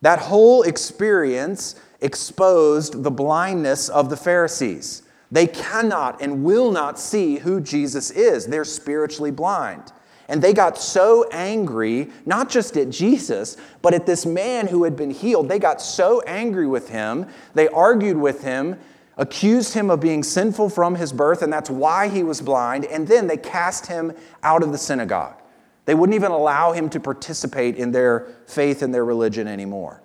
That 0.02 0.20
whole 0.20 0.64
experience 0.64 1.76
exposed 2.02 3.04
the 3.04 3.12
blindness 3.12 3.90
of 3.90 4.10
the 4.10 4.18
Pharisees. 4.18 5.04
They 5.32 5.48
cannot 5.48 6.22
and 6.22 6.44
will 6.44 6.72
not 6.72 7.00
see 7.00 7.38
who 7.38 7.60
Jesus 7.60 8.12
is. 8.12 8.48
They're 8.48 8.64
spiritually 8.64 9.32
blind. 9.32 9.92
And 10.30 10.42
they 10.42 10.54
got 10.54 10.78
so 10.78 11.28
angry, 11.32 12.10
not 12.26 12.50
just 12.50 12.76
at 12.76 12.90
Jesus, 12.90 13.58
but 13.82 13.94
at 13.94 14.06
this 14.06 14.26
man 14.26 14.68
who 14.68 14.84
had 14.84 14.96
been 14.96 15.12
healed. 15.12 15.48
They 15.48 15.60
got 15.60 15.82
so 15.82 16.22
angry 16.22 16.68
with 16.68 16.90
him, 16.90 17.28
they 17.54 17.68
argued 17.70 18.18
with 18.18 18.44
him, 18.44 18.78
accused 19.16 19.74
him 19.74 19.90
of 19.90 20.00
being 20.00 20.24
sinful 20.24 20.70
from 20.70 20.96
his 20.96 21.12
birth, 21.12 21.42
and 21.42 21.52
that's 21.52 21.70
why 21.70 22.08
he 22.08 22.24
was 22.24 22.42
blind. 22.42 22.86
And 22.86 23.08
then 23.08 23.28
they 23.28 23.38
cast 23.38 23.88
him 23.88 24.14
out 24.44 24.64
of 24.64 24.72
the 24.72 24.78
synagogue. 24.78 25.42
They 25.86 25.96
wouldn't 25.96 26.16
even 26.16 26.32
allow 26.32 26.74
him 26.74 26.90
to 26.90 27.00
participate 27.00 27.78
in 27.78 27.92
their 27.92 28.28
faith 28.46 28.82
and 28.82 28.94
their 28.94 29.06
religion 29.06 29.48
anymore. 29.48 30.02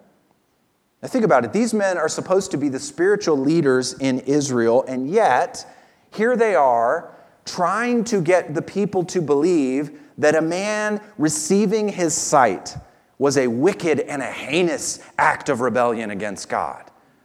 Now, 1.02 1.08
think 1.08 1.24
about 1.24 1.44
it. 1.44 1.52
These 1.52 1.74
men 1.74 1.98
are 1.98 2.08
supposed 2.08 2.52
to 2.52 2.56
be 2.56 2.68
the 2.68 2.78
spiritual 2.78 3.36
leaders 3.36 3.94
in 3.94 4.20
Israel, 4.20 4.84
and 4.86 5.10
yet, 5.10 5.66
here 6.12 6.36
they 6.36 6.54
are 6.54 7.12
trying 7.44 8.04
to 8.04 8.20
get 8.20 8.54
the 8.54 8.62
people 8.62 9.04
to 9.06 9.20
believe 9.20 9.98
that 10.18 10.36
a 10.36 10.40
man 10.40 11.00
receiving 11.18 11.88
his 11.88 12.14
sight 12.14 12.76
was 13.18 13.36
a 13.36 13.48
wicked 13.48 14.00
and 14.00 14.22
a 14.22 14.30
heinous 14.30 15.00
act 15.18 15.48
of 15.48 15.60
rebellion 15.60 16.10
against 16.10 16.48
God. 16.48 16.84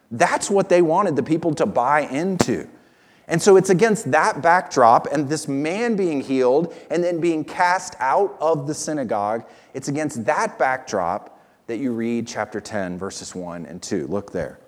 That's 0.10 0.50
what 0.50 0.70
they 0.70 0.82
wanted 0.82 1.16
the 1.16 1.24
people 1.24 1.54
to 1.56 1.66
buy 1.66 2.02
into. 2.02 2.68
And 3.28 3.42
so 3.42 3.58
it's 3.58 3.70
against 3.70 4.12
that 4.12 4.42
backdrop 4.42 5.08
and 5.12 5.28
this 5.28 5.48
man 5.48 5.96
being 5.96 6.22
healed 6.22 6.74
and 6.90 7.04
then 7.04 7.20
being 7.20 7.44
cast 7.44 7.96
out 8.00 8.38
of 8.40 8.68
the 8.68 8.74
synagogue, 8.74 9.44
it's 9.74 9.90
against 9.90 10.26
that 10.26 10.58
backdrop 10.58 11.37
that 11.68 11.78
you 11.78 11.92
read 11.92 12.28
chapter 12.28 12.60
10, 12.60 12.98
verses 12.98 13.36
1 13.36 13.66
and 13.66 13.82
2. 13.82 14.08
Look 14.08 14.32
there. 14.32 14.60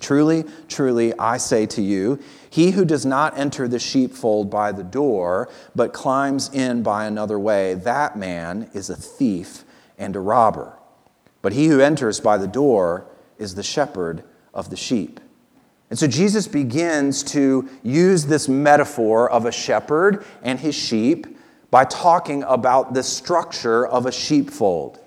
Truly, 0.00 0.44
truly, 0.68 1.18
I 1.18 1.38
say 1.38 1.66
to 1.66 1.82
you, 1.82 2.20
he 2.48 2.70
who 2.70 2.84
does 2.84 3.04
not 3.04 3.36
enter 3.36 3.66
the 3.66 3.78
sheepfold 3.78 4.48
by 4.50 4.70
the 4.70 4.84
door, 4.84 5.48
but 5.74 5.92
climbs 5.92 6.50
in 6.52 6.82
by 6.82 7.06
another 7.06 7.38
way, 7.38 7.74
that 7.74 8.16
man 8.16 8.70
is 8.74 8.90
a 8.90 8.96
thief 8.96 9.64
and 9.98 10.14
a 10.14 10.20
robber. 10.20 10.78
But 11.42 11.52
he 11.52 11.66
who 11.66 11.80
enters 11.80 12.20
by 12.20 12.38
the 12.38 12.46
door 12.46 13.06
is 13.38 13.54
the 13.54 13.62
shepherd 13.62 14.22
of 14.54 14.70
the 14.70 14.76
sheep. 14.76 15.20
And 15.90 15.98
so 15.98 16.06
Jesus 16.06 16.46
begins 16.46 17.22
to 17.24 17.68
use 17.82 18.26
this 18.26 18.48
metaphor 18.48 19.30
of 19.30 19.46
a 19.46 19.52
shepherd 19.52 20.24
and 20.42 20.60
his 20.60 20.74
sheep 20.74 21.26
by 21.70 21.84
talking 21.84 22.42
about 22.44 22.94
the 22.94 23.02
structure 23.02 23.86
of 23.86 24.06
a 24.06 24.12
sheepfold. 24.12 25.00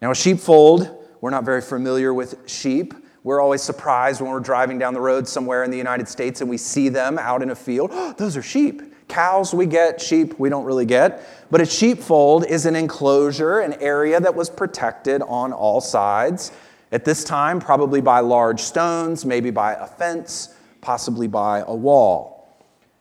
Now, 0.00 0.10
a 0.10 0.14
sheepfold 0.14 1.00
we're 1.20 1.30
not 1.30 1.44
very 1.44 1.60
familiar 1.60 2.14
with 2.14 2.48
sheep. 2.48 2.94
We're 3.22 3.40
always 3.40 3.62
surprised 3.62 4.20
when 4.20 4.30
we're 4.30 4.40
driving 4.40 4.78
down 4.78 4.94
the 4.94 5.00
road 5.00 5.28
somewhere 5.28 5.64
in 5.64 5.70
the 5.70 5.76
United 5.76 6.08
States 6.08 6.40
and 6.40 6.48
we 6.48 6.56
see 6.56 6.88
them 6.88 7.18
out 7.18 7.42
in 7.42 7.50
a 7.50 7.54
field. 7.54 7.90
Those 8.16 8.36
are 8.36 8.42
sheep. 8.42 8.82
Cows 9.08 9.52
we 9.52 9.66
get, 9.66 10.00
sheep 10.00 10.38
we 10.38 10.48
don't 10.48 10.64
really 10.64 10.86
get. 10.86 11.22
But 11.50 11.60
a 11.60 11.66
sheepfold 11.66 12.46
is 12.46 12.64
an 12.64 12.76
enclosure, 12.76 13.60
an 13.60 13.74
area 13.74 14.20
that 14.20 14.34
was 14.34 14.48
protected 14.48 15.20
on 15.22 15.52
all 15.52 15.80
sides. 15.80 16.52
At 16.92 17.04
this 17.04 17.22
time, 17.22 17.60
probably 17.60 18.00
by 18.00 18.20
large 18.20 18.60
stones, 18.60 19.24
maybe 19.26 19.50
by 19.50 19.74
a 19.74 19.86
fence, 19.86 20.54
possibly 20.80 21.26
by 21.26 21.62
a 21.66 21.74
wall. 21.74 22.39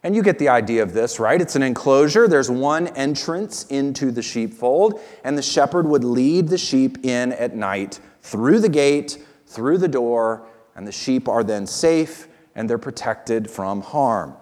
And 0.01 0.15
you 0.15 0.23
get 0.23 0.39
the 0.39 0.49
idea 0.49 0.81
of 0.81 0.93
this, 0.93 1.19
right? 1.19 1.41
It's 1.41 1.55
an 1.57 1.63
enclosure. 1.63 2.27
There's 2.27 2.49
one 2.49 2.87
entrance 2.89 3.65
into 3.65 4.11
the 4.11 4.21
sheepfold, 4.21 5.01
and 5.25 5.37
the 5.37 5.41
shepherd 5.41 5.85
would 5.87 6.05
lead 6.05 6.47
the 6.47 6.57
sheep 6.57 7.05
in 7.05 7.33
at 7.33 7.55
night 7.55 7.99
through 8.21 8.59
the 8.59 8.69
gate, 8.69 9.17
through 9.45 9.77
the 9.79 9.87
door, 9.87 10.47
and 10.75 10.87
the 10.87 10.91
sheep 10.91 11.27
are 11.27 11.43
then 11.43 11.67
safe 11.67 12.29
and 12.55 12.69
they're 12.69 12.77
protected 12.77 13.49
from 13.49 13.81
harm. 13.81 14.35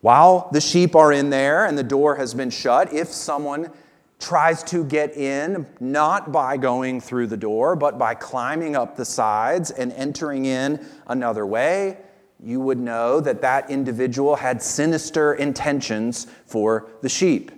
While 0.00 0.48
the 0.52 0.60
sheep 0.60 0.96
are 0.96 1.12
in 1.12 1.30
there 1.30 1.66
and 1.66 1.76
the 1.76 1.82
door 1.82 2.16
has 2.16 2.34
been 2.34 2.50
shut, 2.50 2.92
if 2.92 3.08
someone 3.08 3.70
tries 4.18 4.62
to 4.64 4.84
get 4.84 5.16
in, 5.16 5.66
not 5.80 6.30
by 6.32 6.56
going 6.56 7.00
through 7.00 7.28
the 7.28 7.36
door, 7.36 7.74
but 7.76 7.98
by 7.98 8.14
climbing 8.14 8.76
up 8.76 8.96
the 8.96 9.04
sides 9.04 9.70
and 9.70 9.92
entering 9.92 10.44
in 10.44 10.84
another 11.06 11.44
way, 11.44 11.98
you 12.42 12.60
would 12.60 12.78
know 12.78 13.20
that 13.20 13.40
that 13.42 13.70
individual 13.70 14.36
had 14.36 14.62
sinister 14.62 15.34
intentions 15.34 16.26
for 16.46 16.90
the 17.00 17.08
sheep. 17.08 17.52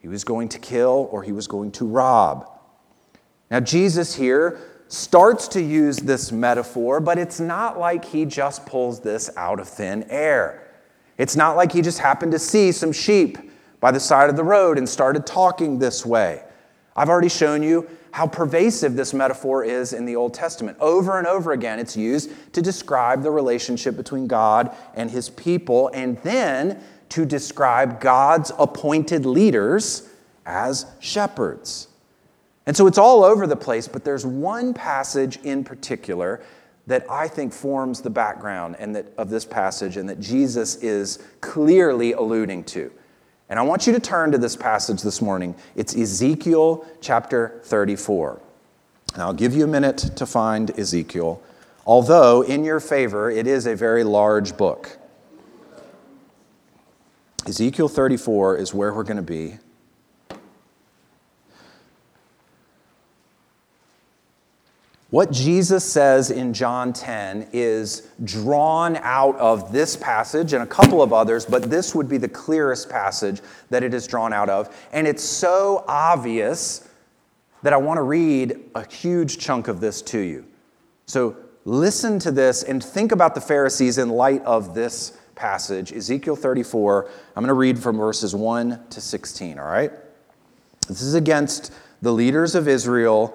He 0.00 0.08
was 0.08 0.24
going 0.24 0.48
to 0.50 0.58
kill 0.58 1.08
or 1.10 1.22
he 1.22 1.32
was 1.32 1.46
going 1.46 1.72
to 1.72 1.86
rob. 1.86 2.48
Now, 3.50 3.60
Jesus 3.60 4.14
here 4.14 4.60
starts 4.88 5.48
to 5.48 5.62
use 5.62 5.98
this 5.98 6.32
metaphor, 6.32 7.00
but 7.00 7.18
it's 7.18 7.40
not 7.40 7.78
like 7.78 8.04
he 8.04 8.24
just 8.24 8.64
pulls 8.64 9.00
this 9.00 9.30
out 9.36 9.60
of 9.60 9.68
thin 9.68 10.04
air. 10.08 10.68
It's 11.18 11.36
not 11.36 11.56
like 11.56 11.72
he 11.72 11.82
just 11.82 11.98
happened 11.98 12.32
to 12.32 12.38
see 12.38 12.72
some 12.72 12.92
sheep 12.92 13.38
by 13.80 13.90
the 13.90 14.00
side 14.00 14.30
of 14.30 14.36
the 14.36 14.44
road 14.44 14.78
and 14.78 14.88
started 14.88 15.26
talking 15.26 15.78
this 15.78 16.06
way. 16.06 16.42
I've 16.96 17.08
already 17.08 17.28
shown 17.28 17.62
you 17.62 17.88
how 18.12 18.26
pervasive 18.26 18.96
this 18.96 19.14
metaphor 19.14 19.64
is 19.64 19.92
in 19.92 20.04
the 20.04 20.16
Old 20.16 20.34
Testament. 20.34 20.76
Over 20.80 21.18
and 21.18 21.26
over 21.26 21.52
again, 21.52 21.78
it's 21.78 21.96
used 21.96 22.30
to 22.54 22.62
describe 22.62 23.22
the 23.22 23.30
relationship 23.30 23.96
between 23.96 24.26
God 24.26 24.74
and 24.94 25.10
his 25.10 25.30
people, 25.30 25.90
and 25.94 26.18
then 26.18 26.82
to 27.10 27.24
describe 27.24 28.00
God's 28.00 28.52
appointed 28.58 29.24
leaders 29.24 30.08
as 30.46 30.86
shepherds. 31.00 31.88
And 32.66 32.76
so 32.76 32.86
it's 32.86 32.98
all 32.98 33.24
over 33.24 33.46
the 33.46 33.56
place, 33.56 33.88
but 33.88 34.04
there's 34.04 34.26
one 34.26 34.74
passage 34.74 35.38
in 35.42 35.64
particular 35.64 36.42
that 36.86 37.04
I 37.10 37.28
think 37.28 37.52
forms 37.52 38.00
the 38.00 38.10
background 38.10 38.76
and 38.78 38.96
that, 38.96 39.06
of 39.16 39.30
this 39.30 39.44
passage 39.44 39.96
and 39.96 40.08
that 40.08 40.20
Jesus 40.20 40.76
is 40.76 41.18
clearly 41.40 42.12
alluding 42.12 42.64
to. 42.64 42.90
And 43.48 43.58
I 43.58 43.62
want 43.62 43.86
you 43.86 43.94
to 43.94 44.00
turn 44.00 44.32
to 44.32 44.38
this 44.38 44.56
passage 44.56 45.02
this 45.02 45.22
morning. 45.22 45.54
It's 45.74 45.96
Ezekiel 45.96 46.86
chapter 47.00 47.60
34. 47.64 48.40
And 49.14 49.22
I'll 49.22 49.32
give 49.32 49.54
you 49.54 49.64
a 49.64 49.68
minute 49.68 49.98
to 50.16 50.26
find 50.26 50.78
Ezekiel, 50.78 51.42
although 51.86 52.42
in 52.42 52.62
your 52.62 52.78
favor, 52.78 53.30
it 53.30 53.46
is 53.46 53.66
a 53.66 53.74
very 53.74 54.04
large 54.04 54.56
book. 54.56 54.98
Ezekiel 57.46 57.88
34 57.88 58.58
is 58.58 58.74
where 58.74 58.92
we're 58.92 59.02
going 59.04 59.16
to 59.16 59.22
be. 59.22 59.58
What 65.10 65.30
Jesus 65.30 65.90
says 65.90 66.30
in 66.30 66.52
John 66.52 66.92
10 66.92 67.48
is 67.54 68.10
drawn 68.24 68.96
out 68.96 69.36
of 69.36 69.72
this 69.72 69.96
passage 69.96 70.52
and 70.52 70.62
a 70.62 70.66
couple 70.66 71.00
of 71.00 71.14
others, 71.14 71.46
but 71.46 71.70
this 71.70 71.94
would 71.94 72.10
be 72.10 72.18
the 72.18 72.28
clearest 72.28 72.90
passage 72.90 73.40
that 73.70 73.82
it 73.82 73.94
is 73.94 74.06
drawn 74.06 74.34
out 74.34 74.50
of. 74.50 74.76
And 74.92 75.06
it's 75.06 75.24
so 75.24 75.82
obvious 75.88 76.86
that 77.62 77.72
I 77.72 77.78
want 77.78 77.96
to 77.96 78.02
read 78.02 78.60
a 78.74 78.86
huge 78.86 79.38
chunk 79.38 79.66
of 79.66 79.80
this 79.80 80.02
to 80.02 80.18
you. 80.18 80.44
So 81.06 81.36
listen 81.64 82.18
to 82.18 82.30
this 82.30 82.62
and 82.62 82.84
think 82.84 83.10
about 83.10 83.34
the 83.34 83.40
Pharisees 83.40 83.96
in 83.96 84.10
light 84.10 84.42
of 84.42 84.74
this 84.74 85.16
passage, 85.34 85.90
Ezekiel 85.90 86.36
34. 86.36 87.08
I'm 87.34 87.42
going 87.42 87.48
to 87.48 87.54
read 87.54 87.78
from 87.78 87.96
verses 87.96 88.34
1 88.34 88.88
to 88.90 89.00
16, 89.00 89.58
all 89.58 89.64
right? 89.64 89.90
This 90.86 91.00
is 91.00 91.14
against 91.14 91.72
the 92.02 92.12
leaders 92.12 92.54
of 92.54 92.68
Israel 92.68 93.34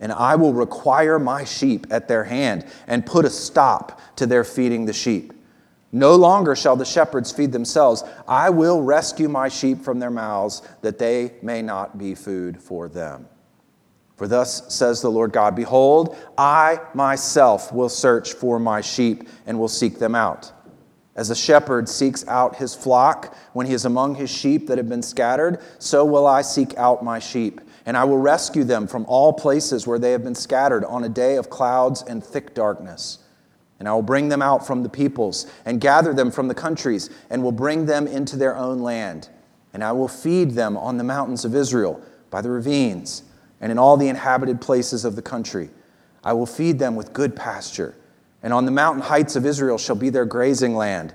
and 0.00 0.12
I 0.12 0.36
will 0.36 0.52
require 0.52 1.18
my 1.18 1.44
sheep 1.44 1.86
at 1.90 2.08
their 2.08 2.24
hand 2.24 2.66
and 2.86 3.06
put 3.06 3.24
a 3.24 3.30
stop 3.30 4.00
to 4.16 4.26
their 4.26 4.44
feeding 4.44 4.86
the 4.86 4.92
sheep. 4.92 5.32
No 5.92 6.14
longer 6.16 6.54
shall 6.54 6.76
the 6.76 6.84
shepherds 6.84 7.32
feed 7.32 7.52
themselves. 7.52 8.04
I 8.28 8.50
will 8.50 8.82
rescue 8.82 9.28
my 9.28 9.48
sheep 9.48 9.82
from 9.82 9.98
their 9.98 10.10
mouths, 10.10 10.62
that 10.82 10.98
they 10.98 11.34
may 11.42 11.62
not 11.62 11.96
be 11.96 12.14
food 12.14 12.60
for 12.60 12.88
them. 12.88 13.28
For 14.16 14.26
thus 14.26 14.74
says 14.74 15.00
the 15.00 15.10
Lord 15.10 15.32
God 15.32 15.54
Behold, 15.54 16.16
I 16.36 16.80
myself 16.94 17.72
will 17.72 17.88
search 17.88 18.32
for 18.32 18.58
my 18.58 18.80
sheep 18.80 19.28
and 19.46 19.58
will 19.58 19.68
seek 19.68 19.98
them 19.98 20.14
out. 20.14 20.52
As 21.14 21.30
a 21.30 21.36
shepherd 21.36 21.88
seeks 21.88 22.26
out 22.28 22.56
his 22.56 22.74
flock 22.74 23.34
when 23.54 23.66
he 23.66 23.72
is 23.72 23.86
among 23.86 24.16
his 24.16 24.28
sheep 24.28 24.66
that 24.66 24.76
have 24.76 24.88
been 24.88 25.02
scattered, 25.02 25.62
so 25.78 26.04
will 26.04 26.26
I 26.26 26.42
seek 26.42 26.76
out 26.76 27.02
my 27.02 27.18
sheep 27.18 27.60
and 27.86 27.96
I 27.96 28.02
will 28.02 28.18
rescue 28.18 28.64
them 28.64 28.88
from 28.88 29.06
all 29.06 29.32
places 29.32 29.86
where 29.86 29.98
they 29.98 30.10
have 30.10 30.24
been 30.24 30.34
scattered 30.34 30.84
on 30.84 31.04
a 31.04 31.08
day 31.08 31.36
of 31.36 31.48
clouds 31.48 32.02
and 32.02 32.22
thick 32.22 32.52
darkness. 32.52 33.20
And 33.78 33.88
I 33.88 33.94
will 33.94 34.02
bring 34.02 34.28
them 34.28 34.42
out 34.42 34.66
from 34.66 34.82
the 34.82 34.88
peoples 34.88 35.46
and 35.64 35.80
gather 35.80 36.12
them 36.12 36.32
from 36.32 36.48
the 36.48 36.54
countries 36.54 37.10
and 37.30 37.42
will 37.42 37.52
bring 37.52 37.86
them 37.86 38.08
into 38.08 38.36
their 38.36 38.56
own 38.56 38.80
land. 38.80 39.28
And 39.72 39.84
I 39.84 39.92
will 39.92 40.08
feed 40.08 40.52
them 40.52 40.76
on 40.76 40.96
the 40.96 41.04
mountains 41.04 41.44
of 41.44 41.54
Israel, 41.54 42.02
by 42.30 42.40
the 42.40 42.50
ravines, 42.50 43.22
and 43.60 43.70
in 43.70 43.78
all 43.78 43.96
the 43.96 44.08
inhabited 44.08 44.60
places 44.60 45.04
of 45.04 45.14
the 45.14 45.22
country. 45.22 45.70
I 46.24 46.32
will 46.32 46.46
feed 46.46 46.78
them 46.78 46.96
with 46.96 47.12
good 47.12 47.36
pasture. 47.36 47.94
And 48.42 48.52
on 48.52 48.64
the 48.64 48.72
mountain 48.72 49.02
heights 49.02 49.36
of 49.36 49.46
Israel 49.46 49.78
shall 49.78 49.96
be 49.96 50.10
their 50.10 50.24
grazing 50.24 50.74
land. 50.74 51.14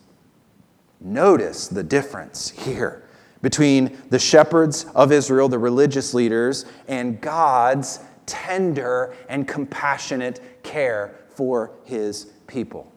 Notice 1.01 1.67
the 1.67 1.83
difference 1.83 2.49
here 2.49 3.03
between 3.41 3.97
the 4.09 4.19
shepherds 4.19 4.85
of 4.93 5.11
Israel, 5.11 5.49
the 5.49 5.57
religious 5.57 6.13
leaders, 6.13 6.65
and 6.87 7.19
God's 7.19 7.99
tender 8.27 9.15
and 9.27 9.47
compassionate 9.47 10.63
care 10.63 11.15
for 11.29 11.71
his 11.83 12.25
people. 12.45 12.91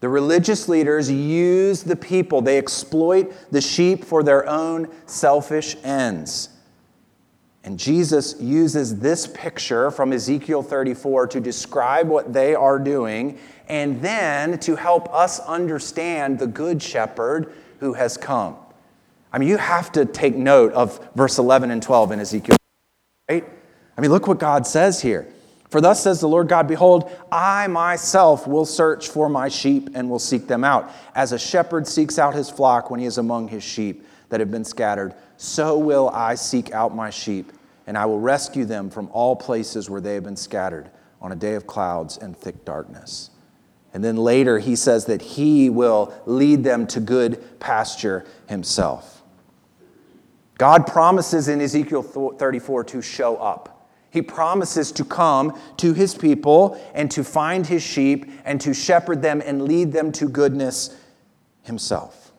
The 0.00 0.08
religious 0.08 0.66
leaders 0.66 1.10
use 1.10 1.82
the 1.82 1.94
people, 1.94 2.40
they 2.40 2.56
exploit 2.56 3.34
the 3.50 3.60
sheep 3.60 4.02
for 4.02 4.22
their 4.22 4.48
own 4.48 4.88
selfish 5.04 5.76
ends. 5.84 6.48
And 7.62 7.78
Jesus 7.78 8.40
uses 8.40 8.98
this 8.98 9.26
picture 9.26 9.90
from 9.90 10.14
Ezekiel 10.14 10.62
34 10.62 11.26
to 11.26 11.40
describe 11.40 12.08
what 12.08 12.32
they 12.32 12.54
are 12.54 12.78
doing 12.78 13.38
and 13.70 14.02
then 14.02 14.58
to 14.58 14.74
help 14.74 15.14
us 15.14 15.38
understand 15.38 16.40
the 16.40 16.46
good 16.48 16.82
shepherd 16.82 17.52
who 17.78 17.92
has 17.92 18.16
come. 18.16 18.56
I 19.32 19.38
mean, 19.38 19.48
you 19.48 19.58
have 19.58 19.92
to 19.92 20.04
take 20.04 20.34
note 20.34 20.72
of 20.72 21.08
verse 21.14 21.38
11 21.38 21.70
and 21.70 21.80
12 21.80 22.10
in 22.10 22.18
Ezekiel, 22.20 22.56
right? 23.28 23.48
I 23.96 24.00
mean, 24.00 24.10
look 24.10 24.26
what 24.26 24.40
God 24.40 24.66
says 24.66 25.00
here. 25.00 25.28
For 25.68 25.80
thus 25.80 26.02
says 26.02 26.18
the 26.18 26.26
Lord 26.26 26.48
God, 26.48 26.66
Behold, 26.66 27.12
I 27.30 27.68
myself 27.68 28.44
will 28.44 28.66
search 28.66 29.08
for 29.08 29.28
my 29.28 29.48
sheep 29.48 29.90
and 29.94 30.10
will 30.10 30.18
seek 30.18 30.48
them 30.48 30.64
out. 30.64 30.90
As 31.14 31.30
a 31.30 31.38
shepherd 31.38 31.86
seeks 31.86 32.18
out 32.18 32.34
his 32.34 32.50
flock 32.50 32.90
when 32.90 32.98
he 32.98 33.06
is 33.06 33.18
among 33.18 33.46
his 33.46 33.62
sheep 33.62 34.04
that 34.30 34.40
have 34.40 34.50
been 34.50 34.64
scattered, 34.64 35.14
so 35.36 35.78
will 35.78 36.10
I 36.10 36.34
seek 36.34 36.72
out 36.72 36.92
my 36.92 37.10
sheep, 37.10 37.52
and 37.86 37.96
I 37.96 38.06
will 38.06 38.18
rescue 38.18 38.64
them 38.64 38.90
from 38.90 39.08
all 39.12 39.36
places 39.36 39.88
where 39.88 40.00
they 40.00 40.14
have 40.14 40.24
been 40.24 40.34
scattered 40.34 40.90
on 41.20 41.30
a 41.30 41.36
day 41.36 41.54
of 41.54 41.68
clouds 41.68 42.18
and 42.18 42.36
thick 42.36 42.64
darkness. 42.64 43.30
And 43.92 44.04
then 44.04 44.16
later 44.16 44.58
he 44.58 44.76
says 44.76 45.06
that 45.06 45.20
he 45.20 45.68
will 45.68 46.14
lead 46.26 46.62
them 46.62 46.86
to 46.88 47.00
good 47.00 47.60
pasture 47.60 48.24
himself. 48.48 49.22
God 50.58 50.86
promises 50.86 51.48
in 51.48 51.60
Ezekiel 51.60 52.02
34 52.02 52.84
to 52.84 53.02
show 53.02 53.36
up. 53.36 53.88
He 54.10 54.22
promises 54.22 54.92
to 54.92 55.04
come 55.04 55.58
to 55.78 55.94
his 55.94 56.14
people 56.14 56.80
and 56.94 57.10
to 57.12 57.24
find 57.24 57.66
his 57.66 57.82
sheep 57.82 58.30
and 58.44 58.60
to 58.60 58.74
shepherd 58.74 59.22
them 59.22 59.40
and 59.44 59.62
lead 59.62 59.92
them 59.92 60.12
to 60.12 60.28
goodness 60.28 60.96
himself. 61.62 62.32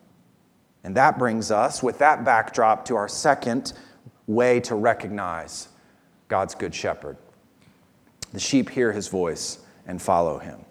And 0.83 0.95
that 0.97 1.17
brings 1.17 1.51
us, 1.51 1.81
with 1.81 1.99
that 1.99 2.25
backdrop, 2.25 2.85
to 2.85 2.95
our 2.95 3.07
second 3.07 3.73
way 4.27 4.59
to 4.61 4.75
recognize 4.75 5.69
God's 6.27 6.55
good 6.55 6.73
shepherd. 6.73 7.17
The 8.33 8.39
sheep 8.39 8.69
hear 8.69 8.91
his 8.91 9.07
voice 9.07 9.59
and 9.85 10.01
follow 10.01 10.39
him. 10.39 10.65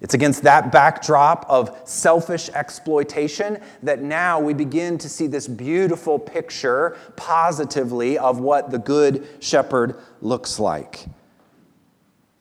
It's 0.00 0.12
against 0.12 0.42
that 0.42 0.70
backdrop 0.70 1.46
of 1.48 1.80
selfish 1.84 2.50
exploitation 2.50 3.58
that 3.82 4.02
now 4.02 4.38
we 4.38 4.52
begin 4.52 4.98
to 4.98 5.08
see 5.08 5.26
this 5.26 5.48
beautiful 5.48 6.18
picture 6.18 6.96
positively 7.16 8.18
of 8.18 8.38
what 8.38 8.70
the 8.70 8.78
good 8.78 9.26
shepherd 9.40 9.96
looks 10.20 10.58
like. 10.58 11.06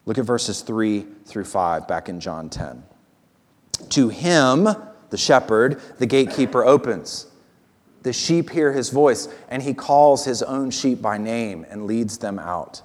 Look 0.05 0.17
at 0.17 0.25
verses 0.25 0.61
3 0.61 1.05
through 1.25 1.45
5 1.45 1.87
back 1.87 2.09
in 2.09 2.19
John 2.19 2.49
10. 2.49 2.83
To 3.89 4.09
him, 4.09 4.67
the 5.09 5.17
shepherd, 5.17 5.81
the 5.97 6.05
gatekeeper 6.05 6.65
opens. 6.65 7.27
The 8.03 8.13
sheep 8.13 8.51
hear 8.51 8.73
his 8.73 8.89
voice, 8.89 9.27
and 9.49 9.63
he 9.63 9.73
calls 9.73 10.25
his 10.25 10.43
own 10.43 10.69
sheep 10.69 11.01
by 11.01 11.17
name 11.17 11.65
and 11.69 11.87
leads 11.87 12.17
them 12.17 12.37
out. 12.37 12.81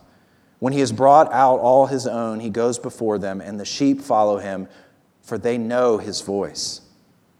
When 0.60 0.72
he 0.72 0.80
has 0.80 0.92
brought 0.92 1.32
out 1.32 1.58
all 1.58 1.86
his 1.86 2.06
own, 2.06 2.38
he 2.38 2.50
goes 2.50 2.78
before 2.78 3.18
them, 3.18 3.40
and 3.40 3.58
the 3.58 3.64
sheep 3.64 4.00
follow 4.00 4.38
him, 4.38 4.68
for 5.22 5.36
they 5.36 5.58
know 5.58 5.98
his 5.98 6.20
voice. 6.20 6.82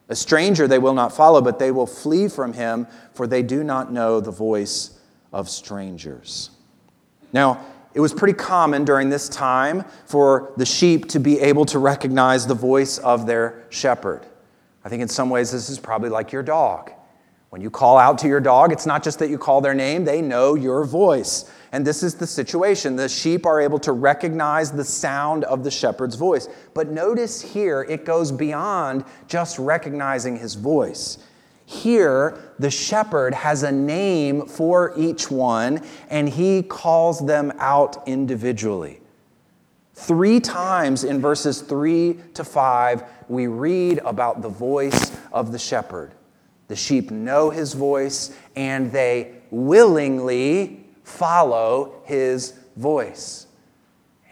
A 0.09 0.17
stranger 0.17 0.67
they 0.67 0.79
will 0.79 0.95
not 0.95 1.15
follow, 1.15 1.41
but 1.41 1.59
they 1.59 1.71
will 1.71 1.87
flee 1.87 2.29
from 2.29 2.55
him, 2.55 2.87
for 3.13 3.27
they 3.27 3.43
do 3.43 3.63
not 3.63 3.93
know 3.93 4.21
the 4.21 4.33
voice 4.33 4.99
of 5.33 5.49
strangers. 5.49 6.51
Now, 7.33 7.65
it 7.93 8.01
was 8.01 8.15
pretty 8.15 8.35
common 8.35 8.85
during 8.85 9.11
this 9.11 9.29
time 9.29 9.85
for 10.07 10.53
the 10.57 10.67
sheep 10.67 11.09
to 11.11 11.21
be 11.21 11.41
able 11.41 11.65
to 11.67 11.79
recognize 11.79 12.47
the 12.47 12.55
voice 12.55 12.99
of 12.99 13.27
their 13.27 13.65
shepherd. 13.69 14.25
I 14.85 14.89
think 14.89 15.03
in 15.03 15.09
some 15.09 15.29
ways 15.29 15.53
this 15.53 15.69
is 15.69 15.79
probably 15.79 16.09
like 16.09 16.33
your 16.33 16.43
dog. 16.43 16.93
When 17.51 17.61
you 17.61 17.69
call 17.69 17.99
out 17.99 18.19
to 18.19 18.29
your 18.29 18.41
dog, 18.41 18.73
it's 18.73 18.87
not 18.87 19.03
just 19.03 19.19
that 19.19 19.29
you 19.29 19.37
call 19.37 19.61
their 19.61 19.75
name, 19.75 20.05
they 20.05 20.23
know 20.23 20.55
your 20.55 20.85
voice. 20.85 21.51
And 21.73 21.87
this 21.87 22.03
is 22.03 22.15
the 22.17 22.27
situation. 22.27 22.97
The 22.97 23.09
sheep 23.09 23.47
are 23.47 23.61
able 23.61 23.79
to 23.81 23.93
recognize 23.93 24.73
the 24.73 24.85
sound 24.85 25.45
of 25.45 25.63
the 25.63 25.71
shepherd's 25.71 26.17
voice. 26.17 26.49
But 26.75 26.89
notice 26.89 27.41
here, 27.41 27.87
it 27.89 28.05
goes 28.05 28.33
beyond 28.33 29.05
just 29.29 29.59
recognizing 29.59 30.37
his 30.37 30.55
voice. 30.55 31.19
Here, 31.67 32.37
the 32.59 32.71
shepherd 32.71 33.33
has 33.33 33.63
a 33.63 33.71
name 33.71 34.47
for 34.47 34.93
each 34.97 35.31
one, 35.31 35.81
and 36.09 36.29
he 36.29 36.65
calls 36.65 37.25
them 37.25 37.53
out 37.59 38.03
individually. 38.09 39.01
Three 39.95 40.41
times 40.41 41.05
in 41.05 41.21
verses 41.21 41.61
3 41.61 42.19
to 42.35 42.43
5, 42.43 43.05
we 43.29 43.47
read 43.47 43.99
about 43.99 44.43
the 44.43 44.49
voice 44.49 45.17
of 45.33 45.53
the 45.53 45.59
shepherd. 45.61 46.11
The 46.67 46.75
sheep 46.75 47.13
know 47.13 47.51
his 47.51 47.75
voice, 47.75 48.35
and 48.57 48.91
they 48.91 49.35
willingly 49.51 50.90
follow 51.03 52.03
his 52.05 52.55
voice. 52.77 53.47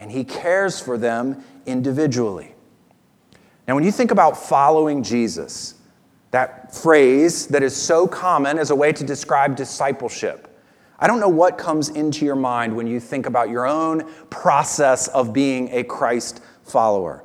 And 0.00 0.10
he 0.10 0.24
cares 0.24 0.80
for 0.80 0.96
them 0.96 1.44
individually. 1.66 2.54
Now, 3.66 3.74
when 3.74 3.84
you 3.84 3.92
think 3.92 4.10
about 4.10 4.36
following 4.36 5.02
Jesus, 5.02 5.74
that 6.30 6.74
phrase 6.74 7.46
that 7.48 7.62
is 7.62 7.74
so 7.74 8.06
common 8.06 8.58
as 8.58 8.70
a 8.70 8.74
way 8.74 8.92
to 8.92 9.04
describe 9.04 9.56
discipleship, 9.56 10.48
I 10.98 11.06
don't 11.06 11.20
know 11.20 11.28
what 11.28 11.58
comes 11.58 11.90
into 11.90 12.24
your 12.24 12.36
mind 12.36 12.74
when 12.74 12.86
you 12.86 12.98
think 12.98 13.26
about 13.26 13.50
your 13.50 13.66
own 13.66 14.10
process 14.30 15.08
of 15.08 15.32
being 15.32 15.68
a 15.72 15.84
Christ 15.84 16.42
follower. 16.64 17.24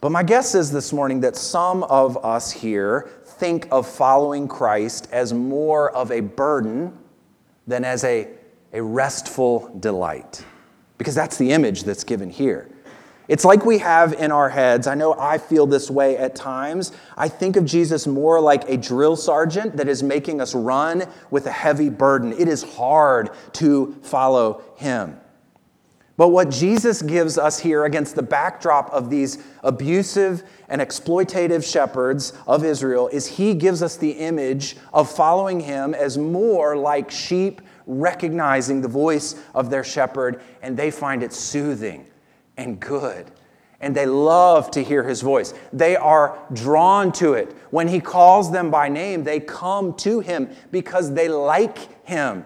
But 0.00 0.12
my 0.12 0.22
guess 0.22 0.54
is 0.54 0.70
this 0.70 0.92
morning 0.92 1.20
that 1.20 1.34
some 1.34 1.82
of 1.84 2.24
us 2.24 2.52
here 2.52 3.10
think 3.24 3.66
of 3.72 3.86
following 3.88 4.46
Christ 4.46 5.08
as 5.10 5.32
more 5.32 5.90
of 5.90 6.12
a 6.12 6.20
burden 6.20 6.96
than 7.66 7.84
as 7.84 8.04
a 8.04 8.28
a 8.72 8.82
restful 8.82 9.74
delight. 9.80 10.44
Because 10.98 11.14
that's 11.14 11.36
the 11.36 11.52
image 11.52 11.84
that's 11.84 12.04
given 12.04 12.30
here. 12.30 12.68
It's 13.28 13.44
like 13.44 13.66
we 13.66 13.76
have 13.78 14.14
in 14.14 14.32
our 14.32 14.48
heads, 14.48 14.86
I 14.86 14.94
know 14.94 15.14
I 15.18 15.36
feel 15.36 15.66
this 15.66 15.90
way 15.90 16.16
at 16.16 16.34
times. 16.34 16.92
I 17.16 17.28
think 17.28 17.56
of 17.56 17.66
Jesus 17.66 18.06
more 18.06 18.40
like 18.40 18.66
a 18.70 18.78
drill 18.78 19.16
sergeant 19.16 19.76
that 19.76 19.86
is 19.86 20.02
making 20.02 20.40
us 20.40 20.54
run 20.54 21.04
with 21.30 21.46
a 21.46 21.52
heavy 21.52 21.90
burden. 21.90 22.32
It 22.32 22.48
is 22.48 22.62
hard 22.62 23.30
to 23.54 23.94
follow 24.02 24.62
him. 24.76 25.20
But 26.16 26.30
what 26.30 26.50
Jesus 26.50 27.00
gives 27.00 27.38
us 27.38 27.60
here 27.60 27.84
against 27.84 28.16
the 28.16 28.22
backdrop 28.22 28.90
of 28.90 29.08
these 29.08 29.38
abusive 29.62 30.42
and 30.68 30.80
exploitative 30.80 31.70
shepherds 31.70 32.32
of 32.46 32.64
Israel 32.64 33.08
is 33.08 33.26
he 33.26 33.54
gives 33.54 33.82
us 33.82 33.96
the 33.96 34.10
image 34.10 34.76
of 34.92 35.08
following 35.08 35.60
him 35.60 35.94
as 35.94 36.18
more 36.18 36.76
like 36.76 37.10
sheep 37.10 37.60
recognizing 37.88 38.80
the 38.80 38.88
voice 38.88 39.34
of 39.54 39.70
their 39.70 39.82
shepherd, 39.82 40.40
and 40.62 40.76
they 40.76 40.92
find 40.92 41.24
it 41.24 41.32
soothing 41.32 42.06
and 42.56 42.78
good. 42.78 43.30
And 43.80 43.94
they 43.94 44.06
love 44.06 44.70
to 44.72 44.82
hear 44.84 45.02
his 45.02 45.22
voice. 45.22 45.54
They 45.72 45.96
are 45.96 46.38
drawn 46.52 47.12
to 47.12 47.34
it. 47.34 47.52
When 47.70 47.88
he 47.88 48.00
calls 48.00 48.52
them 48.52 48.70
by 48.70 48.88
name, 48.88 49.24
they 49.24 49.40
come 49.40 49.94
to 49.94 50.20
him 50.20 50.50
because 50.70 51.14
they 51.14 51.28
like 51.28 52.06
him. 52.06 52.44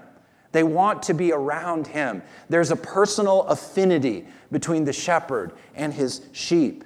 They 0.53 0.63
want 0.63 1.03
to 1.05 1.15
be 1.15 1.33
around 1.33 1.87
him. 1.87 2.23
There's 2.51 2.71
a 2.71 2.77
personal 2.77 3.43
affinity 3.45 4.27
between 4.53 4.85
the 4.85 4.93
shepherd 4.93 5.53
and 5.75 5.93
his 5.93 6.23
sheep. 6.33 6.85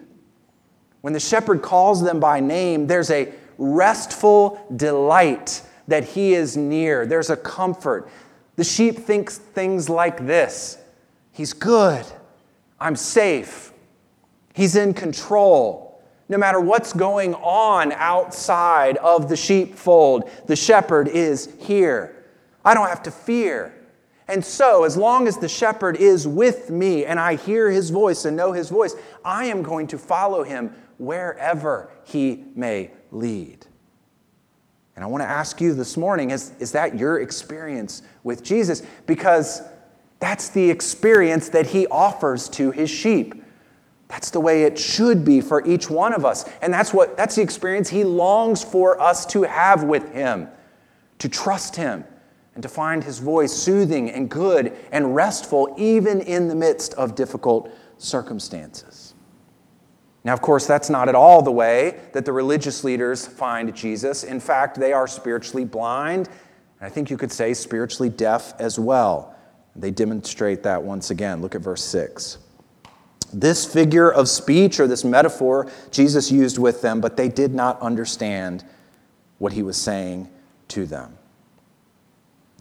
When 1.01 1.12
the 1.12 1.21
shepherd 1.21 1.62
calls 1.62 2.03
them 2.03 2.21
by 2.21 2.40
name, 2.40 2.87
there's 2.87 3.11
a 3.11 3.33
restful 3.59 4.64
delight 4.77 5.62
that 5.88 6.05
he 6.05 6.35
is 6.35 6.57
near. 6.57 7.07
There's 7.07 7.31
a 7.31 7.37
comfort. 7.37 8.09
The 8.57 8.64
sheep 8.64 8.99
thinks 8.99 9.38
things 9.38 9.88
like 9.88 10.27
this 10.27 10.79
He's 11.33 11.53
good. 11.53 12.05
I'm 12.81 12.97
safe. 12.97 13.73
He's 14.55 14.75
in 14.75 14.95
control. 14.95 16.03
No 16.29 16.38
matter 16.38 16.61
what's 16.61 16.92
going 16.92 17.35
on 17.35 17.92
outside 17.92 18.97
of 18.97 19.29
the 19.29 19.37
sheepfold, 19.37 20.29
the 20.47 20.57
shepherd 20.57 21.09
is 21.09 21.55
here. 21.59 22.25
I 22.64 22.75
don't 22.75 22.88
have 22.88 23.03
to 23.05 23.11
fear. 23.11 23.73
And 24.29 24.45
so, 24.45 24.85
as 24.85 24.97
long 24.97 25.29
as 25.29 25.37
the 25.37 25.49
shepherd 25.49 25.97
is 25.97 26.27
with 26.27 26.71
me 26.71 27.05
and 27.05 27.21
I 27.21 27.37
hear 27.37 27.71
his 27.71 27.90
voice 27.90 28.25
and 28.25 28.37
know 28.37 28.53
his 28.53 28.71
voice, 28.71 28.97
I 29.25 29.45
am 29.45 29.62
going 29.62 29.87
to 29.88 29.99
follow 29.99 30.42
him 30.42 30.75
wherever 30.99 31.90
he 32.05 32.45
may 32.57 32.90
lead. 33.12 33.66
And 34.97 35.05
I 35.05 35.09
want 35.09 35.23
to 35.23 35.29
ask 35.29 35.61
you 35.61 35.75
this 35.75 35.97
morning 35.97 36.31
is, 36.31 36.53
is 36.59 36.73
that 36.73 36.99
your 36.99 37.21
experience 37.21 38.03
with 38.25 38.43
Jesus? 38.43 38.83
Because 39.07 39.63
that's 40.19 40.49
the 40.49 40.71
experience 40.71 41.51
that 41.51 41.67
he 41.67 41.87
offers 41.89 42.49
to 42.51 42.71
his 42.71 42.89
sheep. 42.89 43.45
That's 44.09 44.31
the 44.31 44.41
way 44.41 44.63
it 44.63 44.79
should 44.79 45.25
be 45.25 45.43
for 45.43 45.67
each 45.67 45.91
one 45.91 46.15
of 46.15 46.25
us. 46.25 46.49
And 46.63 46.73
that's 46.73 46.95
what 46.95 47.17
that's 47.17 47.35
the 47.35 47.43
experience 47.43 47.91
he 47.91 48.05
longs 48.05 48.65
for 48.65 49.01
us 49.01 49.27
to 49.27 49.43
have 49.43 49.83
with 49.83 50.13
him, 50.13 50.49
to 51.19 51.29
trust 51.29 51.77
him 51.77 52.05
and 52.55 52.63
to 52.63 52.69
find 52.69 53.05
his 53.05 53.19
voice 53.19 53.53
soothing 53.53 54.11
and 54.11 54.31
good 54.31 54.75
and 54.93 55.15
restful 55.15 55.75
even 55.77 56.21
in 56.23 56.49
the 56.49 56.55
midst 56.55 56.95
of 56.95 57.15
difficult 57.15 57.71
circumstances. 57.99 59.15
Now, 60.27 60.33
of 60.33 60.41
course, 60.41 60.67
that's 60.67 60.91
not 60.91 61.09
at 61.09 61.15
all 61.15 61.41
the 61.41 61.53
way 61.53 62.01
that 62.12 62.25
the 62.25 62.33
religious 62.33 62.83
leaders 62.83 63.25
find 63.25 63.73
Jesus. 63.77 64.25
In 64.25 64.41
fact, 64.41 64.77
they 64.77 64.93
are 64.93 65.07
spiritually 65.07 65.65
blind, 65.65 66.27
and 66.27 66.87
I 66.87 66.89
think 66.89 67.11
you 67.11 67.17
could 67.17 67.31
say 67.31 67.55
spiritually 67.55 68.09
deaf 68.09 68.53
as 68.59 68.77
well. 68.77 69.37
They 69.77 69.93
demonstrate 69.93 70.65
that 70.65 70.83
once 70.83 71.12
again. 71.12 71.43
Look 71.43 71.55
at 71.55 71.61
verse 71.61 71.85
6. 71.85 72.39
This 73.33 73.73
figure 73.73 74.12
of 74.12 74.29
speech 74.29 74.81
or 74.81 74.89
this 74.89 75.05
metaphor 75.05 75.71
Jesus 75.93 76.33
used 76.33 76.59
with 76.59 76.83
them, 76.83 77.01
but 77.01 77.17
they 77.17 77.29
did 77.29 77.55
not 77.55 77.81
understand 77.81 78.65
what 79.39 79.53
he 79.53 79.62
was 79.62 79.77
saying 79.77 80.29
to 80.69 80.87
them. 80.87 81.17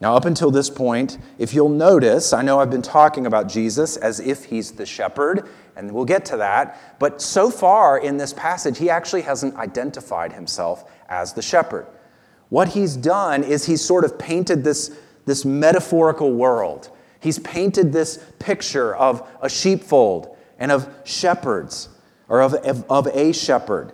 Now, 0.02 0.16
up 0.16 0.26
until 0.26 0.52
this 0.52 0.70
point, 0.70 1.18
if 1.38 1.54
you'll 1.54 1.70
notice, 1.70 2.34
I 2.34 2.42
know 2.42 2.60
I've 2.60 2.70
been 2.70 2.82
talking 2.82 3.26
about 3.26 3.48
Jesus 3.48 3.96
as 3.96 4.20
if 4.20 4.44
he's 4.44 4.72
the 4.74 4.86
shepherd, 4.86 5.48
and 5.78 5.90
we'll 5.92 6.06
get 6.06 6.26
to 6.26 6.38
that, 6.38 6.98
but 7.00 7.22
so 7.22 7.50
far 7.50 7.98
in 7.98 8.18
this 8.18 8.34
passage, 8.34 8.78
he 8.78 8.90
actually 8.90 9.22
hasn't 9.22 9.56
identified 9.56 10.34
himself 10.34 10.92
as 11.08 11.32
the 11.32 11.42
shepherd. 11.42 11.88
What 12.50 12.70
he's 12.70 12.98
done 12.98 13.44
is 13.44 13.66
he's 13.66 13.84
sort 13.84 14.04
of 14.04 14.20
painted 14.20 14.64
this, 14.64 14.98
this 15.26 15.46
metaphorical 15.46 16.34
world. 16.34 16.90
He's 17.22 17.40
painted 17.40 17.94
this 17.94 18.24
picture 18.38 18.96
of 18.96 19.28
a 19.42 19.50
sheepfold 19.50 20.36
and 20.60 20.72
of 20.72 20.94
shepherds, 21.06 21.90
or 22.28 22.42
of, 22.42 22.54
of, 22.54 22.84
of 22.90 23.08
a 23.08 23.32
shepherd. 23.32 23.94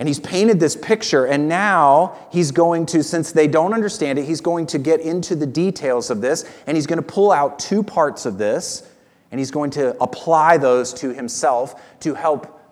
And 0.00 0.08
he's 0.08 0.18
painted 0.18 0.58
this 0.58 0.76
picture, 0.76 1.26
and 1.26 1.46
now 1.46 2.16
he's 2.32 2.52
going 2.52 2.86
to, 2.86 3.02
since 3.04 3.32
they 3.32 3.46
don't 3.46 3.74
understand 3.74 4.18
it, 4.18 4.24
he's 4.24 4.40
going 4.40 4.66
to 4.68 4.78
get 4.78 5.00
into 5.00 5.36
the 5.36 5.46
details 5.46 6.08
of 6.08 6.22
this, 6.22 6.50
and 6.66 6.74
he's 6.74 6.86
going 6.86 6.96
to 6.96 7.06
pull 7.06 7.30
out 7.30 7.58
two 7.58 7.82
parts 7.82 8.24
of 8.24 8.38
this, 8.38 8.90
and 9.30 9.38
he's 9.38 9.50
going 9.50 9.70
to 9.72 9.94
apply 10.02 10.56
those 10.56 10.94
to 10.94 11.12
himself 11.12 12.00
to 12.00 12.14
help 12.14 12.62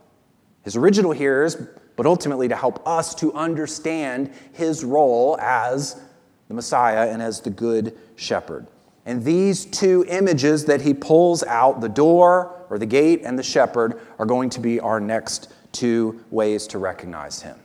his 0.62 0.75
original 0.75 1.12
hearers, 1.12 1.55
but 1.97 2.07
ultimately 2.07 2.49
to 2.49 2.57
help 2.57 2.81
us 2.88 3.14
to 3.17 3.31
understand 3.35 4.33
his 4.55 4.83
role 4.83 5.38
as 5.38 6.01
the 6.49 6.55
Messiah 6.55 7.11
and 7.11 7.21
as 7.21 7.43
the 7.43 7.51
good 7.51 7.95
shepherd. 8.17 8.67
And 9.05 9.23
these 9.23 9.67
two 9.67 10.07
images 10.09 10.64
that 10.64 10.81
he 10.81 10.95
pulls 10.95 11.43
out, 11.43 11.83
the 11.83 11.91
door 11.91 12.64
or 12.71 12.79
the 12.79 12.87
gate 12.87 13.21
and 13.23 13.38
the 13.38 13.43
shepherd, 13.43 14.01
are 14.19 14.25
going 14.25 14.49
to 14.51 14.61
be 14.61 14.81
our 14.81 14.99
next 14.99 15.53
two 15.72 16.24
ways 16.31 16.66
to 16.68 16.78
recognize 16.78 17.42
him. 17.42 17.59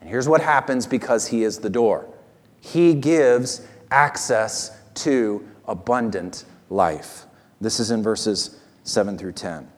And 0.00 0.08
here's 0.08 0.28
what 0.28 0.40
happens 0.40 0.86
because 0.86 1.26
he 1.26 1.42
is 1.42 1.58
the 1.58 1.70
door 1.70 2.08
he 2.62 2.92
gives 2.92 3.66
access 3.90 4.78
to 4.94 5.46
abundant 5.66 6.44
life. 6.68 7.24
This 7.60 7.80
is 7.80 7.90
in 7.90 8.02
verses 8.02 8.60
7 8.84 9.16
through 9.16 9.32
10. 9.32 9.68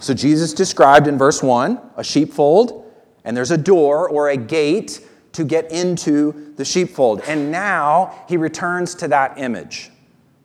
So 0.00 0.14
Jesus 0.14 0.52
described 0.54 1.06
in 1.06 1.18
verse 1.18 1.42
1 1.42 1.80
a 1.96 2.04
sheepfold, 2.04 2.90
and 3.24 3.36
there's 3.36 3.50
a 3.50 3.58
door 3.58 4.08
or 4.08 4.30
a 4.30 4.36
gate 4.36 5.06
to 5.32 5.44
get 5.44 5.70
into 5.70 6.54
the 6.56 6.64
sheepfold. 6.64 7.22
And 7.26 7.50
now 7.50 8.24
he 8.28 8.36
returns 8.36 8.94
to 8.96 9.08
that 9.08 9.38
image. 9.38 9.90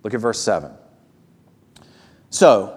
Look 0.03 0.13
at 0.13 0.19
verse 0.19 0.39
7. 0.41 0.71
So, 2.29 2.76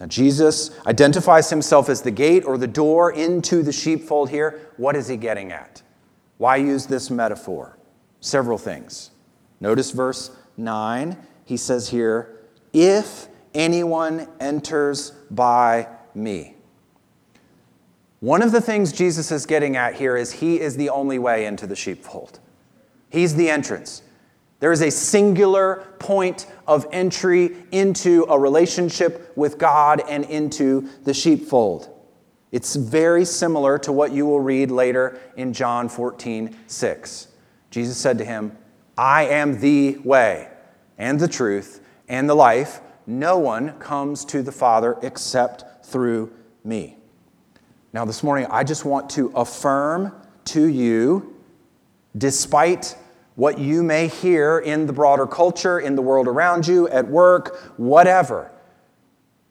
Now, 0.00 0.06
Jesus 0.06 0.70
identifies 0.86 1.50
himself 1.50 1.88
as 1.88 2.02
the 2.02 2.10
gate 2.10 2.44
or 2.44 2.56
the 2.56 2.68
door 2.68 3.12
into 3.12 3.62
the 3.62 3.72
sheepfold 3.72 4.30
here. 4.30 4.60
What 4.76 4.94
is 4.94 5.08
he 5.08 5.16
getting 5.16 5.50
at? 5.50 5.82
Why 6.36 6.56
use 6.56 6.86
this 6.86 7.10
metaphor? 7.10 7.76
Several 8.20 8.58
things. 8.58 9.10
Notice 9.60 9.90
verse 9.90 10.30
9. 10.56 11.16
He 11.44 11.56
says 11.56 11.88
here, 11.88 12.44
If 12.72 13.26
anyone 13.54 14.28
enters 14.38 15.10
by 15.30 15.88
me. 16.14 16.54
One 18.20 18.42
of 18.42 18.52
the 18.52 18.60
things 18.60 18.92
Jesus 18.92 19.30
is 19.30 19.46
getting 19.46 19.76
at 19.76 19.94
here 19.94 20.16
is 20.16 20.32
he 20.32 20.60
is 20.60 20.76
the 20.76 20.90
only 20.90 21.18
way 21.18 21.46
into 21.46 21.66
the 21.66 21.76
sheepfold. 21.76 22.40
He's 23.10 23.34
the 23.36 23.48
entrance. 23.48 24.02
There 24.60 24.72
is 24.72 24.82
a 24.82 24.90
singular 24.90 25.86
point 25.98 26.46
of 26.68 26.86
entry 26.92 27.56
into 27.72 28.24
a 28.28 28.38
relationship 28.38 29.32
with 29.36 29.58
God 29.58 30.02
and 30.08 30.24
into 30.26 30.88
the 31.02 31.14
sheepfold. 31.14 31.88
It's 32.52 32.76
very 32.76 33.24
similar 33.24 33.78
to 33.80 33.92
what 33.92 34.12
you 34.12 34.26
will 34.26 34.40
read 34.40 34.70
later 34.70 35.20
in 35.36 35.52
John 35.52 35.88
14, 35.88 36.54
6. 36.66 37.28
Jesus 37.70 37.96
said 37.96 38.18
to 38.18 38.24
him, 38.24 38.56
I 38.96 39.24
am 39.26 39.60
the 39.60 39.98
way 39.98 40.48
and 40.96 41.18
the 41.18 41.28
truth 41.28 41.80
and 42.08 42.28
the 42.28 42.34
life. 42.34 42.80
No 43.06 43.38
one 43.38 43.78
comes 43.78 44.24
to 44.26 44.42
the 44.42 44.52
Father 44.52 44.96
except 45.02 45.86
through 45.86 46.32
me. 46.64 46.96
Now, 47.92 48.04
this 48.04 48.22
morning, 48.22 48.46
I 48.50 48.64
just 48.64 48.84
want 48.84 49.08
to 49.10 49.28
affirm 49.34 50.14
to 50.46 50.66
you, 50.66 51.34
despite 52.16 52.96
what 53.38 53.56
you 53.56 53.84
may 53.84 54.08
hear 54.08 54.58
in 54.58 54.86
the 54.86 54.92
broader 54.92 55.24
culture, 55.24 55.78
in 55.78 55.94
the 55.94 56.02
world 56.02 56.26
around 56.26 56.66
you, 56.66 56.88
at 56.88 57.06
work, 57.06 57.56
whatever. 57.78 58.50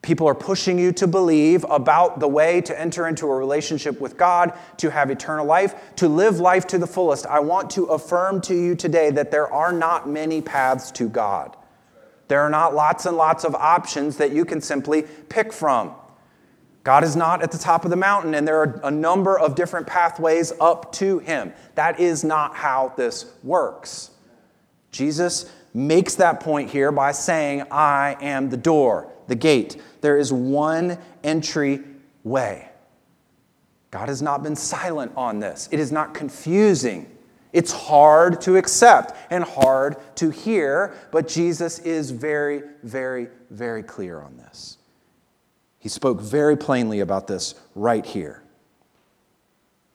People 0.02 0.28
are 0.28 0.34
pushing 0.34 0.78
you 0.78 0.92
to 0.92 1.06
believe 1.06 1.64
about 1.70 2.20
the 2.20 2.28
way 2.28 2.60
to 2.60 2.78
enter 2.78 3.08
into 3.08 3.26
a 3.26 3.34
relationship 3.34 3.98
with 3.98 4.18
God, 4.18 4.52
to 4.76 4.90
have 4.90 5.10
eternal 5.10 5.46
life, 5.46 5.74
to 5.96 6.06
live 6.06 6.38
life 6.38 6.66
to 6.66 6.76
the 6.76 6.86
fullest. 6.86 7.24
I 7.24 7.40
want 7.40 7.70
to 7.70 7.84
affirm 7.86 8.42
to 8.42 8.54
you 8.54 8.74
today 8.74 9.10
that 9.12 9.30
there 9.30 9.50
are 9.50 9.72
not 9.72 10.06
many 10.06 10.42
paths 10.42 10.90
to 10.92 11.08
God. 11.08 11.56
There 12.28 12.42
are 12.42 12.50
not 12.50 12.74
lots 12.74 13.06
and 13.06 13.16
lots 13.16 13.42
of 13.42 13.54
options 13.54 14.18
that 14.18 14.32
you 14.32 14.44
can 14.44 14.60
simply 14.60 15.06
pick 15.30 15.50
from. 15.50 15.94
God 16.88 17.04
is 17.04 17.16
not 17.16 17.42
at 17.42 17.52
the 17.52 17.58
top 17.58 17.84
of 17.84 17.90
the 17.90 17.96
mountain, 17.96 18.32
and 18.32 18.48
there 18.48 18.62
are 18.62 18.80
a 18.82 18.90
number 18.90 19.38
of 19.38 19.54
different 19.54 19.86
pathways 19.86 20.54
up 20.58 20.90
to 20.92 21.18
Him. 21.18 21.52
That 21.74 22.00
is 22.00 22.24
not 22.24 22.56
how 22.56 22.94
this 22.96 23.30
works. 23.42 24.12
Jesus 24.90 25.52
makes 25.74 26.14
that 26.14 26.40
point 26.40 26.70
here 26.70 26.90
by 26.90 27.12
saying, 27.12 27.64
I 27.70 28.16
am 28.22 28.48
the 28.48 28.56
door, 28.56 29.12
the 29.26 29.34
gate. 29.34 29.82
There 30.00 30.16
is 30.16 30.32
one 30.32 30.96
entry 31.22 31.82
way. 32.24 32.70
God 33.90 34.08
has 34.08 34.22
not 34.22 34.42
been 34.42 34.56
silent 34.56 35.12
on 35.14 35.40
this. 35.40 35.68
It 35.70 35.80
is 35.80 35.92
not 35.92 36.14
confusing. 36.14 37.06
It's 37.52 37.70
hard 37.70 38.40
to 38.40 38.56
accept 38.56 39.14
and 39.30 39.44
hard 39.44 39.96
to 40.14 40.30
hear, 40.30 40.94
but 41.12 41.28
Jesus 41.28 41.80
is 41.80 42.12
very, 42.12 42.62
very, 42.82 43.28
very 43.50 43.82
clear 43.82 44.22
on 44.22 44.38
this. 44.38 44.78
He 45.78 45.88
spoke 45.88 46.20
very 46.20 46.56
plainly 46.56 47.00
about 47.00 47.26
this 47.26 47.54
right 47.74 48.04
here. 48.04 48.42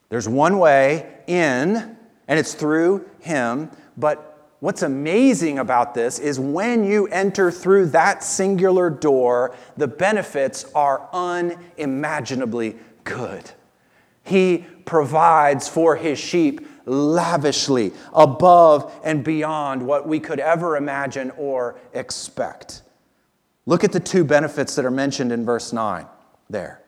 There's 0.09 0.29
one 0.29 0.59
way 0.59 1.21
in, 1.27 1.97
and 2.27 2.39
it's 2.39 2.53
through 2.53 3.09
Him, 3.19 3.71
but 3.97 4.33
What's 4.63 4.81
amazing 4.81 5.59
about 5.59 5.93
this 5.93 6.19
is 6.19 6.39
when 6.39 6.85
you 6.85 7.07
enter 7.07 7.51
through 7.51 7.87
that 7.87 8.23
singular 8.23 8.89
door, 8.89 9.53
the 9.75 9.89
benefits 9.89 10.63
are 10.73 11.09
unimaginably 11.11 12.77
good. 13.03 13.51
He 14.23 14.59
provides 14.85 15.67
for 15.67 15.97
his 15.97 16.17
sheep 16.17 16.65
lavishly 16.85 17.91
above 18.13 18.97
and 19.03 19.21
beyond 19.21 19.85
what 19.85 20.07
we 20.07 20.21
could 20.21 20.39
ever 20.39 20.77
imagine 20.77 21.31
or 21.31 21.77
expect. 21.91 22.83
Look 23.65 23.83
at 23.83 23.91
the 23.91 23.99
two 23.99 24.23
benefits 24.23 24.75
that 24.75 24.85
are 24.85 24.91
mentioned 24.91 25.31
in 25.31 25.45
verse 25.45 25.71
9 25.71 26.05
there. 26.49 26.81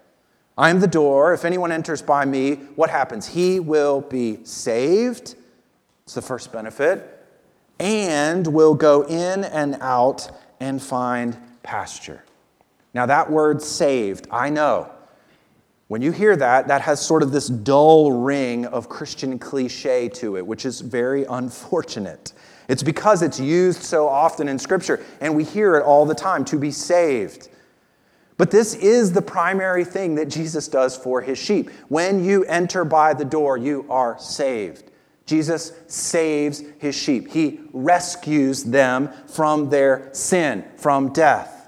I 0.57 0.69
am 0.69 0.79
the 0.79 0.88
door. 0.88 1.33
If 1.33 1.45
anyone 1.45 1.71
enters 1.71 2.01
by 2.01 2.25
me, 2.25 2.55
what 2.75 2.89
happens? 2.89 3.27
He 3.27 3.59
will 3.59 4.01
be 4.01 4.43
saved. 4.43 5.35
It's 6.03 6.13
the 6.13 6.21
first 6.21 6.51
benefit. 6.51 7.11
And 7.79 8.47
will 8.47 8.73
go 8.73 9.03
in 9.03 9.43
and 9.43 9.77
out 9.81 10.29
and 10.59 10.81
find 10.81 11.38
pasture. 11.63 12.23
Now, 12.93 13.05
that 13.05 13.29
word 13.29 13.61
saved, 13.61 14.27
I 14.31 14.49
know. 14.49 14.89
When 15.88 16.01
you 16.01 16.11
hear 16.11 16.35
that, 16.38 16.69
that 16.69 16.81
has 16.81 16.99
sort 16.99 17.21
of 17.21 17.31
this 17.31 17.47
dull 17.47 18.11
ring 18.11 18.65
of 18.65 18.89
Christian 18.89 19.38
cliche 19.38 20.09
to 20.09 20.38
it, 20.38 20.47
which 20.47 20.65
is 20.65 20.81
very 20.81 21.25
unfortunate. 21.25 22.31
It's 22.67 22.84
because 22.84 23.21
it's 23.21 23.39
used 23.39 23.84
so 23.84 24.08
often 24.08 24.47
in 24.47 24.60
Scripture, 24.60 25.04
and 25.21 25.36
we 25.36 25.43
hear 25.43 25.75
it 25.75 25.84
all 25.84 26.06
the 26.06 26.15
time 26.15 26.45
to 26.45 26.58
be 26.58 26.71
saved. 26.71 27.49
But 28.38 28.51
this 28.51 28.75
is 28.75 29.13
the 29.13 29.21
primary 29.21 29.86
thing 29.86 30.15
that 30.15 30.30
Jesus 30.30 30.67
does 30.67 30.97
for 30.97 31.21
his 31.21 31.38
sheep. 31.38 31.69
When 31.88 32.23
you 32.23 32.43
enter 32.45 32.84
by 32.84 33.13
the 33.13 33.25
door, 33.25 33.58
you 33.58 33.86
are 33.89 34.19
saved. 34.19 34.91
Jesus 35.25 35.71
saves 35.88 36.63
his 36.78 36.95
sheep, 36.95 37.30
he 37.30 37.62
rescues 37.73 38.63
them 38.63 39.10
from 39.28 39.69
their 39.69 40.10
sin, 40.13 40.63
from 40.78 41.13
death. 41.13 41.67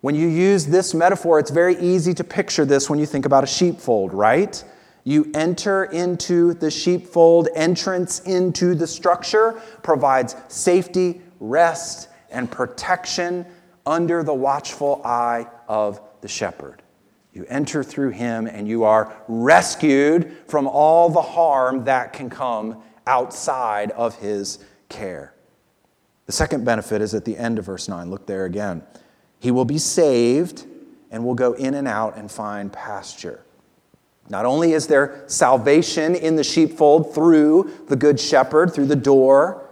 When 0.00 0.14
you 0.14 0.28
use 0.28 0.66
this 0.66 0.94
metaphor, 0.94 1.40
it's 1.40 1.50
very 1.50 1.76
easy 1.80 2.14
to 2.14 2.22
picture 2.22 2.64
this 2.64 2.88
when 2.88 3.00
you 3.00 3.06
think 3.06 3.26
about 3.26 3.42
a 3.42 3.48
sheepfold, 3.48 4.14
right? 4.14 4.62
You 5.08 5.30
enter 5.32 5.84
into 5.84 6.52
the 6.52 6.70
sheepfold, 6.70 7.48
entrance 7.54 8.20
into 8.20 8.74
the 8.74 8.86
structure 8.86 9.58
provides 9.82 10.36
safety, 10.48 11.22
rest, 11.40 12.10
and 12.30 12.50
protection 12.50 13.46
under 13.86 14.22
the 14.22 14.34
watchful 14.34 15.00
eye 15.06 15.46
of 15.66 15.98
the 16.20 16.28
shepherd. 16.28 16.82
You 17.32 17.46
enter 17.48 17.82
through 17.82 18.10
him 18.10 18.46
and 18.46 18.68
you 18.68 18.84
are 18.84 19.16
rescued 19.28 20.36
from 20.46 20.66
all 20.66 21.08
the 21.08 21.22
harm 21.22 21.84
that 21.84 22.12
can 22.12 22.28
come 22.28 22.82
outside 23.06 23.92
of 23.92 24.14
his 24.16 24.58
care. 24.90 25.32
The 26.26 26.32
second 26.32 26.66
benefit 26.66 27.00
is 27.00 27.14
at 27.14 27.24
the 27.24 27.38
end 27.38 27.58
of 27.58 27.64
verse 27.64 27.88
9. 27.88 28.10
Look 28.10 28.26
there 28.26 28.44
again. 28.44 28.82
He 29.38 29.52
will 29.52 29.64
be 29.64 29.78
saved 29.78 30.66
and 31.10 31.24
will 31.24 31.34
go 31.34 31.54
in 31.54 31.72
and 31.72 31.88
out 31.88 32.18
and 32.18 32.30
find 32.30 32.70
pasture. 32.70 33.42
Not 34.30 34.44
only 34.44 34.72
is 34.72 34.86
there 34.86 35.24
salvation 35.26 36.14
in 36.14 36.36
the 36.36 36.44
sheepfold 36.44 37.14
through 37.14 37.70
the 37.88 37.96
good 37.96 38.20
shepherd, 38.20 38.72
through 38.72 38.86
the 38.86 38.96
door, 38.96 39.66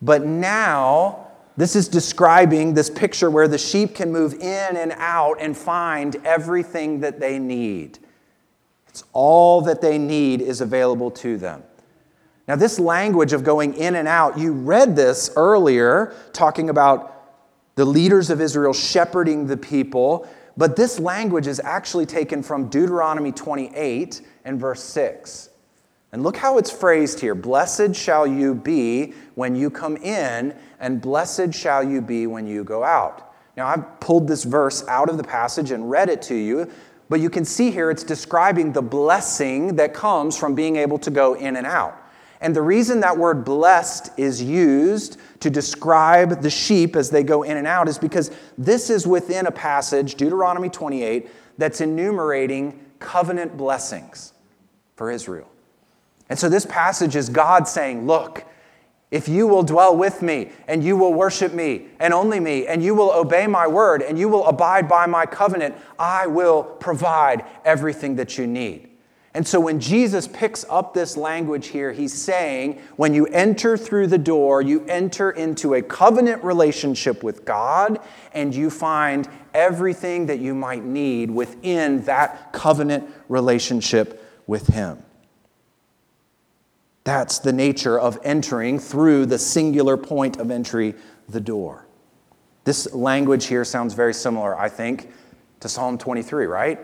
but 0.00 0.24
now 0.24 1.28
this 1.56 1.76
is 1.76 1.88
describing 1.88 2.74
this 2.74 2.90
picture 2.90 3.30
where 3.30 3.48
the 3.48 3.58
sheep 3.58 3.94
can 3.94 4.12
move 4.12 4.34
in 4.34 4.76
and 4.76 4.92
out 4.96 5.36
and 5.40 5.56
find 5.56 6.16
everything 6.24 7.00
that 7.00 7.20
they 7.20 7.38
need. 7.38 7.98
It's 8.88 9.04
all 9.12 9.60
that 9.62 9.80
they 9.80 9.98
need 9.98 10.40
is 10.40 10.60
available 10.60 11.10
to 11.12 11.36
them. 11.36 11.62
Now, 12.46 12.56
this 12.56 12.78
language 12.78 13.32
of 13.32 13.42
going 13.42 13.74
in 13.74 13.94
and 13.94 14.06
out, 14.06 14.38
you 14.38 14.52
read 14.52 14.94
this 14.94 15.30
earlier, 15.34 16.14
talking 16.32 16.68
about 16.68 17.10
the 17.74 17.84
leaders 17.84 18.30
of 18.30 18.40
Israel 18.40 18.72
shepherding 18.72 19.46
the 19.46 19.56
people, 19.56 20.28
but 20.56 20.76
this 20.76 20.98
language 20.98 21.46
is 21.46 21.60
actually 21.60 22.06
taken 22.06 22.42
from 22.42 22.68
Deuteronomy 22.68 23.32
28 23.32 24.22
and 24.44 24.60
verse 24.60 24.82
6. 24.82 25.50
And 26.12 26.22
look 26.22 26.36
how 26.36 26.58
it's 26.58 26.70
phrased 26.70 27.18
here 27.18 27.34
Blessed 27.34 27.94
shall 27.94 28.26
you 28.26 28.54
be 28.54 29.14
when 29.34 29.56
you 29.56 29.68
come 29.68 29.96
in, 29.96 30.54
and 30.78 31.00
blessed 31.00 31.52
shall 31.52 31.82
you 31.82 32.00
be 32.00 32.28
when 32.28 32.46
you 32.46 32.62
go 32.62 32.84
out. 32.84 33.34
Now, 33.56 33.66
I've 33.66 34.00
pulled 34.00 34.28
this 34.28 34.44
verse 34.44 34.86
out 34.88 35.08
of 35.08 35.16
the 35.16 35.24
passage 35.24 35.70
and 35.70 35.90
read 35.90 36.08
it 36.08 36.22
to 36.22 36.34
you, 36.34 36.70
but 37.08 37.20
you 37.20 37.30
can 37.30 37.44
see 37.44 37.70
here 37.70 37.90
it's 37.90 38.04
describing 38.04 38.72
the 38.72 38.82
blessing 38.82 39.76
that 39.76 39.94
comes 39.94 40.36
from 40.36 40.54
being 40.54 40.76
able 40.76 40.98
to 40.98 41.10
go 41.10 41.34
in 41.34 41.56
and 41.56 41.66
out. 41.66 41.96
And 42.40 42.54
the 42.54 42.62
reason 42.62 43.00
that 43.00 43.16
word 43.16 43.44
blessed 43.44 44.10
is 44.18 44.42
used 44.42 45.18
to 45.40 45.50
describe 45.50 46.42
the 46.42 46.50
sheep 46.50 46.96
as 46.96 47.10
they 47.10 47.22
go 47.22 47.42
in 47.42 47.56
and 47.56 47.66
out 47.66 47.88
is 47.88 47.98
because 47.98 48.30
this 48.58 48.90
is 48.90 49.06
within 49.06 49.46
a 49.46 49.50
passage, 49.50 50.14
Deuteronomy 50.16 50.68
28, 50.68 51.28
that's 51.58 51.80
enumerating 51.80 52.78
covenant 52.98 53.56
blessings 53.56 54.32
for 54.96 55.10
Israel. 55.10 55.48
And 56.28 56.38
so 56.38 56.48
this 56.48 56.66
passage 56.66 57.16
is 57.16 57.28
God 57.28 57.68
saying, 57.68 58.06
Look, 58.06 58.44
if 59.10 59.28
you 59.28 59.46
will 59.46 59.62
dwell 59.62 59.96
with 59.96 60.22
me 60.22 60.50
and 60.66 60.82
you 60.82 60.96
will 60.96 61.12
worship 61.12 61.52
me 61.52 61.86
and 62.00 62.12
only 62.12 62.40
me 62.40 62.66
and 62.66 62.82
you 62.82 62.94
will 62.94 63.12
obey 63.12 63.46
my 63.46 63.66
word 63.66 64.02
and 64.02 64.18
you 64.18 64.28
will 64.28 64.46
abide 64.46 64.88
by 64.88 65.06
my 65.06 65.26
covenant, 65.26 65.76
I 65.98 66.26
will 66.26 66.64
provide 66.64 67.44
everything 67.64 68.16
that 68.16 68.38
you 68.38 68.46
need. 68.46 68.88
And 69.34 69.46
so 69.46 69.58
when 69.58 69.80
Jesus 69.80 70.28
picks 70.28 70.64
up 70.70 70.94
this 70.94 71.16
language 71.16 71.66
here, 71.66 71.90
he's 71.90 72.12
saying, 72.12 72.80
when 72.94 73.14
you 73.14 73.26
enter 73.26 73.76
through 73.76 74.06
the 74.06 74.18
door, 74.18 74.62
you 74.62 74.84
enter 74.86 75.32
into 75.32 75.74
a 75.74 75.82
covenant 75.82 76.44
relationship 76.44 77.24
with 77.24 77.44
God 77.44 77.98
and 78.32 78.54
you 78.54 78.70
find 78.70 79.28
everything 79.52 80.26
that 80.26 80.38
you 80.38 80.54
might 80.54 80.84
need 80.84 81.32
within 81.32 82.02
that 82.04 82.52
covenant 82.52 83.10
relationship 83.28 84.24
with 84.46 84.68
Him. 84.68 85.02
That's 87.02 87.40
the 87.40 87.52
nature 87.52 87.98
of 87.98 88.18
entering 88.22 88.78
through 88.78 89.26
the 89.26 89.38
singular 89.38 89.96
point 89.96 90.36
of 90.36 90.52
entry, 90.52 90.94
the 91.28 91.40
door. 91.40 91.86
This 92.62 92.94
language 92.94 93.46
here 93.46 93.64
sounds 93.64 93.94
very 93.94 94.14
similar, 94.14 94.56
I 94.56 94.68
think, 94.68 95.10
to 95.60 95.68
Psalm 95.68 95.98
23, 95.98 96.46
right? 96.46 96.78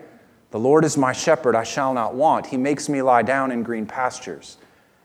The 0.51 0.59
Lord 0.59 0.85
is 0.85 0.97
my 0.97 1.13
shepherd, 1.13 1.55
I 1.55 1.65
shall 1.65 1.95
not 1.95 2.15
want. 2.15 2.47
He 2.47 2.57
makes 2.57 2.89
me 2.89 3.03
lie 3.03 3.23
down 3.23 3.53
in 3.53 3.63
green 3.63 3.87
pastures. 3.87 4.59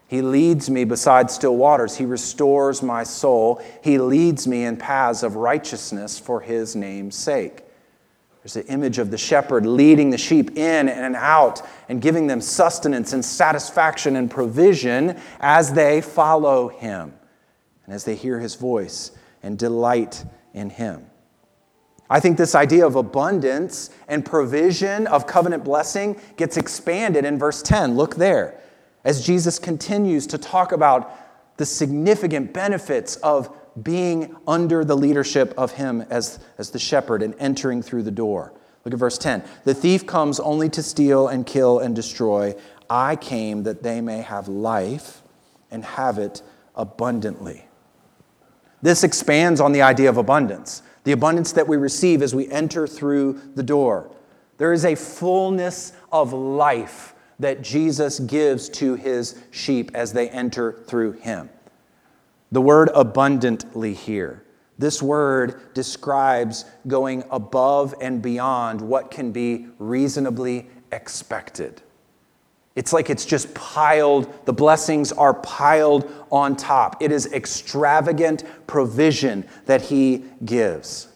He 0.07 0.21
leads 0.21 0.69
me 0.69 0.83
beside 0.83 1.31
still 1.31 1.55
waters. 1.55 1.97
He 1.97 2.05
restores 2.05 2.83
my 2.83 3.03
soul. 3.03 3.61
He 3.83 3.97
leads 3.97 4.47
me 4.47 4.63
in 4.65 4.77
paths 4.77 5.23
of 5.23 5.35
righteousness 5.35 6.19
for 6.19 6.41
his 6.41 6.75
name's 6.75 7.15
sake. 7.15 7.63
There's 8.41 8.53
the 8.53 8.65
image 8.67 8.99
of 8.99 9.09
the 9.09 9.17
shepherd 9.17 9.65
leading 9.65 10.11
the 10.11 10.19
sheep 10.19 10.55
in 10.55 10.87
and 10.87 11.15
out 11.15 11.63
and 11.89 11.99
giving 11.99 12.27
them 12.27 12.41
sustenance 12.41 13.13
and 13.13 13.25
satisfaction 13.25 14.15
and 14.15 14.29
provision 14.29 15.19
as 15.39 15.73
they 15.73 16.01
follow 16.01 16.67
him 16.67 17.13
and 17.85 17.95
as 17.95 18.03
they 18.03 18.15
hear 18.15 18.39
his 18.39 18.53
voice 18.53 19.11
and 19.41 19.57
delight 19.57 20.23
in 20.53 20.69
him. 20.69 21.07
I 22.15 22.21
think 22.21 22.37
this 22.37 22.55
idea 22.55 22.87
of 22.87 22.95
abundance 22.95 23.89
and 24.07 24.25
provision 24.25 25.05
of 25.07 25.27
covenant 25.27 25.65
blessing 25.65 26.17
gets 26.37 26.55
expanded 26.55 27.25
in 27.25 27.37
verse 27.37 27.61
10. 27.61 27.97
Look 27.97 28.15
there. 28.15 28.57
As 29.03 29.21
Jesus 29.21 29.59
continues 29.59 30.25
to 30.27 30.37
talk 30.37 30.71
about 30.71 31.11
the 31.57 31.65
significant 31.65 32.53
benefits 32.53 33.17
of 33.17 33.53
being 33.83 34.33
under 34.47 34.85
the 34.85 34.95
leadership 34.95 35.53
of 35.57 35.73
him 35.73 36.05
as, 36.09 36.39
as 36.57 36.69
the 36.69 36.79
shepherd 36.79 37.21
and 37.21 37.35
entering 37.37 37.81
through 37.81 38.03
the 38.03 38.11
door. 38.11 38.53
Look 38.85 38.93
at 38.93 38.99
verse 39.01 39.17
10. 39.17 39.43
The 39.65 39.73
thief 39.73 40.07
comes 40.07 40.39
only 40.39 40.69
to 40.69 40.81
steal 40.81 41.27
and 41.27 41.45
kill 41.45 41.79
and 41.79 41.93
destroy. 41.93 42.55
I 42.89 43.17
came 43.17 43.63
that 43.63 43.83
they 43.83 43.99
may 43.99 44.21
have 44.21 44.47
life 44.47 45.21
and 45.69 45.83
have 45.83 46.17
it 46.17 46.41
abundantly. 46.75 47.65
This 48.81 49.03
expands 49.03 49.59
on 49.59 49.73
the 49.73 49.81
idea 49.81 50.07
of 50.07 50.15
abundance, 50.15 50.81
the 51.05 51.13
abundance 51.13 51.53
that 51.53 51.67
we 51.67 51.77
receive 51.77 52.21
as 52.21 52.35
we 52.35 52.49
enter 52.49 52.85
through 52.85 53.39
the 53.55 53.63
door. 53.63 54.11
There 54.57 54.73
is 54.73 54.85
a 54.85 54.95
fullness 54.95 55.93
of 56.11 56.33
life 56.33 57.13
that 57.39 57.61
Jesus 57.61 58.19
gives 58.19 58.69
to 58.69 58.95
his 58.95 59.41
sheep 59.51 59.91
as 59.93 60.13
they 60.13 60.29
enter 60.29 60.83
through 60.87 61.13
him. 61.13 61.49
The 62.51 62.61
word 62.61 62.89
abundantly 62.93 63.93
here. 63.93 64.43
This 64.77 65.01
word 65.01 65.73
describes 65.73 66.65
going 66.87 67.23
above 67.29 67.95
and 68.01 68.21
beyond 68.21 68.81
what 68.81 69.11
can 69.11 69.31
be 69.31 69.67
reasonably 69.79 70.69
expected. 70.91 71.81
It's 72.75 72.91
like 72.91 73.09
it's 73.09 73.25
just 73.25 73.53
piled, 73.53 74.31
the 74.45 74.53
blessings 74.53 75.11
are 75.11 75.33
piled 75.33 76.11
on 76.31 76.55
top. 76.55 77.01
It 77.01 77.11
is 77.11 77.31
extravagant 77.31 78.43
provision 78.67 79.47
that 79.65 79.81
he 79.81 80.25
gives. 80.43 81.07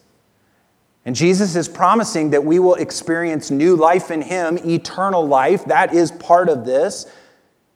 And 1.04 1.14
Jesus 1.14 1.56
is 1.56 1.68
promising 1.68 2.30
that 2.30 2.44
we 2.44 2.58
will 2.58 2.76
experience 2.76 3.50
new 3.50 3.76
life 3.76 4.10
in 4.10 4.22
him, 4.22 4.58
eternal 4.58 5.26
life. 5.26 5.64
That 5.66 5.94
is 5.94 6.12
part 6.12 6.48
of 6.48 6.64
this 6.64 7.06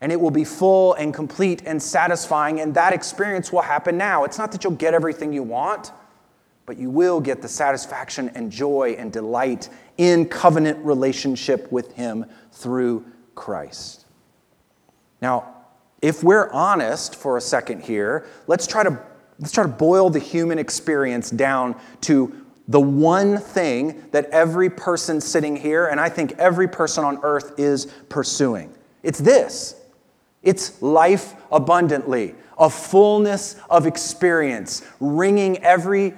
and 0.04 0.12
it 0.12 0.20
will 0.20 0.30
be 0.30 0.44
full 0.44 0.92
and 0.94 1.14
complete 1.14 1.62
and 1.64 1.82
satisfying, 1.82 2.60
and 2.60 2.74
that 2.74 2.92
experience 2.92 3.50
will 3.50 3.62
happen 3.62 3.96
now. 3.96 4.24
It's 4.24 4.36
not 4.36 4.52
that 4.52 4.62
you'll 4.62 4.74
get 4.74 4.92
everything 4.92 5.32
you 5.32 5.42
want, 5.42 5.92
but 6.66 6.76
you 6.76 6.90
will 6.90 7.22
get 7.22 7.40
the 7.40 7.48
satisfaction 7.48 8.30
and 8.34 8.52
joy 8.52 8.96
and 8.98 9.10
delight 9.10 9.70
in 9.96 10.26
covenant 10.26 10.84
relationship 10.84 11.72
with 11.72 11.92
Him 11.94 12.26
through 12.52 13.06
Christ. 13.34 14.06
Now, 15.20 15.54
if 16.02 16.22
we're 16.22 16.50
honest 16.50 17.16
for 17.16 17.36
a 17.36 17.40
second 17.40 17.82
here, 17.82 18.26
let's 18.46 18.66
try 18.66 18.82
to 18.82 19.00
let's 19.38 19.52
try 19.52 19.64
to 19.64 19.70
boil 19.70 20.10
the 20.10 20.18
human 20.18 20.58
experience 20.58 21.30
down 21.30 21.80
to 22.02 22.44
the 22.68 22.80
one 22.80 23.38
thing 23.38 24.04
that 24.12 24.26
every 24.26 24.70
person 24.70 25.20
sitting 25.20 25.56
here, 25.56 25.86
and 25.86 26.00
I 26.00 26.08
think 26.08 26.32
every 26.38 26.68
person 26.68 27.04
on 27.04 27.18
earth 27.22 27.58
is 27.58 27.86
pursuing. 28.08 28.72
It's 29.02 29.18
this 29.18 29.76
it's 30.42 30.80
life 30.82 31.34
abundantly, 31.50 32.34
a 32.58 32.68
fullness 32.68 33.56
of 33.70 33.86
experience, 33.86 34.82
wringing 35.00 35.58
every 35.64 36.14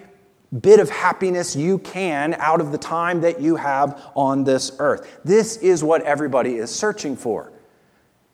bit 0.61 0.81
of 0.81 0.89
happiness 0.89 1.57
you 1.57 1.79
can 1.79 2.35
out 2.35 2.61
of 2.61 2.73
the 2.73 2.79
time 2.79 3.21
that 3.21 3.41
you 3.41 3.57
have 3.57 4.11
on 4.15 4.45
this 4.45 4.73
earth. 4.79 5.21
This 5.25 5.57
is 5.59 5.83
what 5.83 6.03
everybody 6.03 6.57
is 6.57 6.75
searching 6.75 7.17
for. 7.17 7.53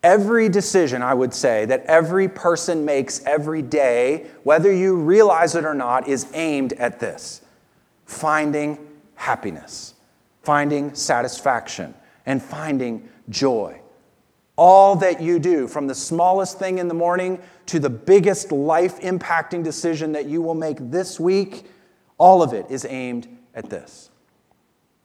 Every 0.03 0.49
decision, 0.49 1.01
I 1.01 1.15
would 1.15 1.33
say, 1.33 1.65
that 1.67 1.85
every 1.85 2.29
person 2.29 2.85
makes 2.85 3.25
every 3.25 3.63
day, 3.63 4.27
whether 4.43 4.73
you 4.73 4.97
realize 4.97 5.55
it 5.55 5.65
or 5.65 5.75
not, 5.75 6.09
is 6.09 6.27
aimed 6.35 6.73
at 6.75 6.99
this 6.99 7.41
finding 8.05 8.79
happiness, 9.15 9.95
finding 10.43 10.93
satisfaction, 10.95 11.95
and 12.27 12.43
finding 12.43 13.09
joy. 13.29 13.81
All 14.57 14.97
that 14.97 15.23
you 15.23 15.39
do, 15.39 15.67
from 15.67 15.87
the 15.87 15.95
smallest 15.95 16.59
thing 16.59 16.79
in 16.79 16.89
the 16.89 16.95
morning 16.95 17.41
to 17.67 17.79
the 17.79 17.89
biggest 17.89 18.53
life 18.53 19.01
impacting 19.01 19.65
decision 19.65 20.13
that 20.13 20.27
you 20.27 20.43
will 20.43 20.55
make 20.55 20.77
this 20.91 21.19
week, 21.19 21.65
all 22.23 22.41
of 22.41 22.53
it 22.53 22.65
is 22.71 22.87
aimed 22.89 23.27
at 23.53 23.69
this. 23.69 24.09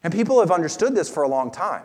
And 0.03 0.13
people 0.13 0.39
have 0.39 0.51
understood 0.51 0.93
this 0.93 1.10
for 1.10 1.23
a 1.23 1.27
long 1.27 1.49
time. 1.49 1.82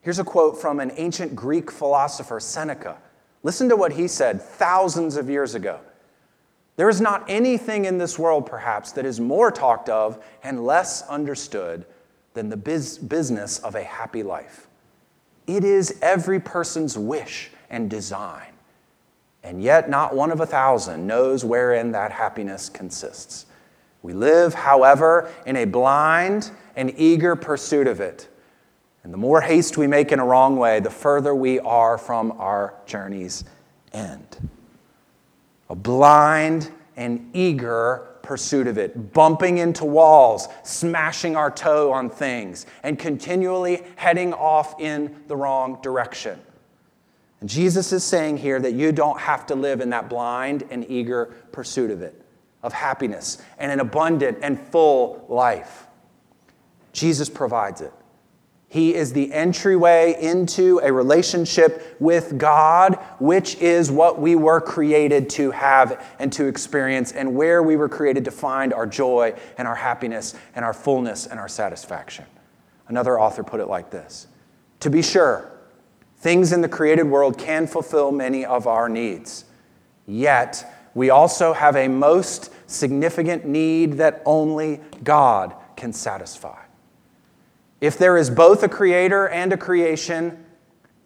Here's 0.00 0.18
a 0.18 0.24
quote 0.24 0.60
from 0.60 0.80
an 0.80 0.90
ancient 0.96 1.36
Greek 1.36 1.70
philosopher, 1.70 2.40
Seneca. 2.40 2.98
Listen 3.44 3.68
to 3.68 3.76
what 3.76 3.92
he 3.92 4.08
said 4.08 4.42
thousands 4.42 5.16
of 5.16 5.30
years 5.30 5.54
ago. 5.54 5.78
There 6.74 6.88
is 6.88 7.00
not 7.00 7.24
anything 7.28 7.84
in 7.84 7.98
this 7.98 8.18
world, 8.18 8.44
perhaps, 8.44 8.90
that 8.92 9.06
is 9.06 9.20
more 9.20 9.52
talked 9.52 9.88
of 9.88 10.20
and 10.42 10.66
less 10.66 11.02
understood 11.02 11.86
than 12.34 12.48
the 12.48 12.56
biz- 12.56 12.98
business 12.98 13.60
of 13.60 13.76
a 13.76 13.84
happy 13.84 14.24
life. 14.24 14.66
It 15.46 15.62
is 15.62 16.00
every 16.02 16.40
person's 16.40 16.98
wish 16.98 17.52
and 17.70 17.88
design, 17.88 18.54
and 19.44 19.62
yet 19.62 19.88
not 19.88 20.16
one 20.16 20.32
of 20.32 20.40
a 20.40 20.46
thousand 20.46 21.06
knows 21.06 21.44
wherein 21.44 21.92
that 21.92 22.10
happiness 22.10 22.68
consists. 22.68 23.46
We 24.02 24.12
live, 24.12 24.54
however, 24.54 25.32
in 25.46 25.56
a 25.56 25.64
blind 25.64 26.50
and 26.76 26.92
eager 26.96 27.36
pursuit 27.36 27.86
of 27.86 28.00
it. 28.00 28.28
And 29.04 29.12
the 29.12 29.18
more 29.18 29.40
haste 29.40 29.76
we 29.76 29.86
make 29.86 30.12
in 30.12 30.18
a 30.18 30.24
wrong 30.24 30.56
way, 30.56 30.80
the 30.80 30.90
further 30.90 31.34
we 31.34 31.58
are 31.60 31.98
from 31.98 32.32
our 32.32 32.74
journey's 32.86 33.44
end 33.92 34.48
a 35.68 35.74
blind 35.74 36.70
and 36.98 37.30
eager 37.32 38.06
pursuit 38.20 38.66
of 38.66 38.76
it, 38.76 39.12
bumping 39.14 39.56
into 39.58 39.86
walls, 39.86 40.48
smashing 40.62 41.34
our 41.34 41.50
toe 41.50 41.90
on 41.90 42.10
things, 42.10 42.66
and 42.82 42.98
continually 42.98 43.82
heading 43.96 44.34
off 44.34 44.78
in 44.78 45.16
the 45.28 45.36
wrong 45.36 45.78
direction. 45.82 46.38
And 47.40 47.48
Jesus 47.48 47.92
is 47.92 48.04
saying 48.04 48.36
here 48.36 48.60
that 48.60 48.74
you 48.74 48.92
don't 48.92 49.18
have 49.18 49.46
to 49.46 49.54
live 49.54 49.80
in 49.80 49.90
that 49.90 50.08
blind 50.08 50.64
and 50.70 50.88
eager 50.88 51.26
pursuit 51.52 51.90
of 51.90 52.02
it, 52.02 52.21
of 52.62 52.72
happiness 52.72 53.38
and 53.58 53.72
an 53.72 53.80
abundant 53.80 54.38
and 54.42 54.58
full 54.58 55.24
life. 55.28 55.86
Jesus 56.92 57.28
provides 57.28 57.80
it. 57.80 57.92
He 58.72 58.94
is 58.94 59.12
the 59.12 59.30
entryway 59.34 60.16
into 60.18 60.80
a 60.82 60.90
relationship 60.90 61.94
with 62.00 62.38
God, 62.38 62.94
which 63.18 63.56
is 63.56 63.90
what 63.90 64.18
we 64.18 64.34
were 64.34 64.62
created 64.62 65.28
to 65.30 65.50
have 65.50 66.02
and 66.18 66.32
to 66.32 66.46
experience, 66.46 67.12
and 67.12 67.34
where 67.34 67.62
we 67.62 67.76
were 67.76 67.90
created 67.90 68.24
to 68.24 68.30
find 68.30 68.72
our 68.72 68.86
joy 68.86 69.34
and 69.58 69.68
our 69.68 69.74
happiness 69.74 70.34
and 70.54 70.64
our 70.64 70.72
fullness 70.72 71.26
and 71.26 71.38
our 71.38 71.48
satisfaction. 71.48 72.24
Another 72.88 73.20
author 73.20 73.44
put 73.44 73.60
it 73.60 73.66
like 73.66 73.90
this 73.90 74.26
To 74.80 74.88
be 74.88 75.02
sure, 75.02 75.52
things 76.16 76.50
in 76.50 76.62
the 76.62 76.68
created 76.68 77.04
world 77.04 77.36
can 77.36 77.66
fulfill 77.66 78.10
many 78.10 78.42
of 78.42 78.66
our 78.66 78.88
needs, 78.88 79.44
yet 80.06 80.81
we 80.94 81.10
also 81.10 81.52
have 81.52 81.76
a 81.76 81.88
most 81.88 82.52
significant 82.70 83.46
need 83.46 83.94
that 83.94 84.22
only 84.24 84.80
God 85.02 85.54
can 85.76 85.92
satisfy. 85.92 86.60
If 87.80 87.98
there 87.98 88.16
is 88.16 88.30
both 88.30 88.62
a 88.62 88.68
creator 88.68 89.28
and 89.28 89.52
a 89.52 89.56
creation, 89.56 90.44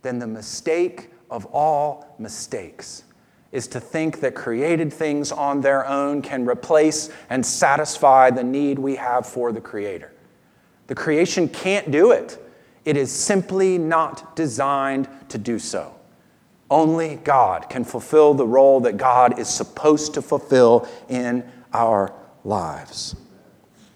then 0.03 0.19
the 0.19 0.27
mistake 0.27 1.11
of 1.31 1.47
all 1.47 2.15
mistakes 2.19 3.05
is 3.53 3.67
to 3.69 3.81
think 3.81 4.21
that 4.21 4.35
created 4.35 4.93
things 4.93 5.33
on 5.33 5.63
their 5.63 5.87
own 5.87 6.21
can 6.21 6.47
replace 6.47 7.09
and 7.31 7.45
satisfy 7.45 8.31
the 8.31 8.45
need 8.45 8.79
we 8.79 8.97
have 8.97 9.27
for 9.27 9.53
the 9.53 9.61
creator. 9.61 10.13
The 10.89 10.95
creation 10.95 11.49
can't 11.49 11.91
do 11.91 12.11
it. 12.11 12.39
It 12.85 12.97
is 12.97 13.11
simply 13.11 13.79
not 13.79 14.37
designed 14.37 15.09
to 15.31 15.39
do 15.39 15.59
so. 15.59 15.96
Only 16.71 17.17
God 17.17 17.69
can 17.71 17.85
fulfill 17.85 18.35
the 18.35 18.47
role 18.47 18.81
that 18.81 18.97
God 18.97 19.39
is 19.39 19.49
supposed 19.49 20.15
to 20.15 20.23
fulfill 20.23 20.89
in 21.09 21.49
our 21.73 22.13
lives. 22.45 23.15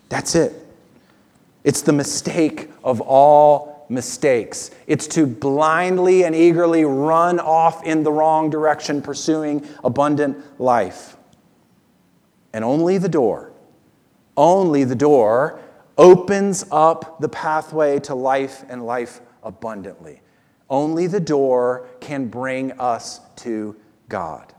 That's 0.09 0.35
it. 0.35 0.52
It's 1.64 1.83
the 1.83 1.92
mistake 1.92 2.70
of 2.85 3.00
all 3.00 3.87
mistakes. 3.88 4.70
It's 4.87 5.06
to 5.09 5.26
blindly 5.26 6.24
and 6.24 6.35
eagerly 6.35 6.85
run 6.85 7.40
off 7.40 7.85
in 7.85 8.02
the 8.04 8.12
wrong 8.12 8.48
direction, 8.48 9.02
pursuing 9.02 9.66
abundant 9.83 10.61
life. 10.61 11.16
And 12.52 12.64
only 12.64 12.98
the 12.98 13.09
door, 13.09 13.52
only 14.37 14.85
the 14.85 14.94
door 14.94 15.61
opens 15.98 16.64
up 16.70 17.20
the 17.20 17.28
pathway 17.28 17.98
to 18.00 18.14
life 18.14 18.64
and 18.68 18.87
life 18.87 19.20
abundantly. 19.42 20.22
Only 20.70 21.09
the 21.09 21.20
door 21.20 21.88
can 22.00 22.28
bring 22.28 22.72
us 22.72 23.20
to 23.37 23.76
God. 24.09 24.54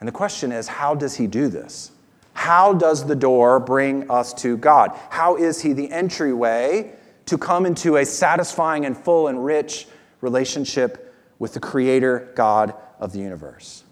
And 0.00 0.08
the 0.08 0.12
question 0.12 0.50
is 0.50 0.66
how 0.66 0.94
does 0.94 1.14
he 1.14 1.26
do 1.28 1.48
this? 1.48 1.92
How 2.34 2.72
does 2.72 3.06
the 3.06 3.14
door 3.14 3.60
bring 3.60 4.10
us 4.10 4.34
to 4.34 4.56
God? 4.56 4.98
How 5.10 5.36
is 5.36 5.62
He 5.62 5.72
the 5.72 5.90
entryway 5.90 6.92
to 7.26 7.38
come 7.38 7.66
into 7.66 7.96
a 7.96 8.04
satisfying 8.04 8.84
and 8.84 8.96
full 8.96 9.28
and 9.28 9.44
rich 9.44 9.86
relationship 10.20 11.14
with 11.38 11.54
the 11.54 11.60
Creator 11.60 12.32
God 12.34 12.74
of 12.98 13.12
the 13.12 13.20
universe? 13.20 13.84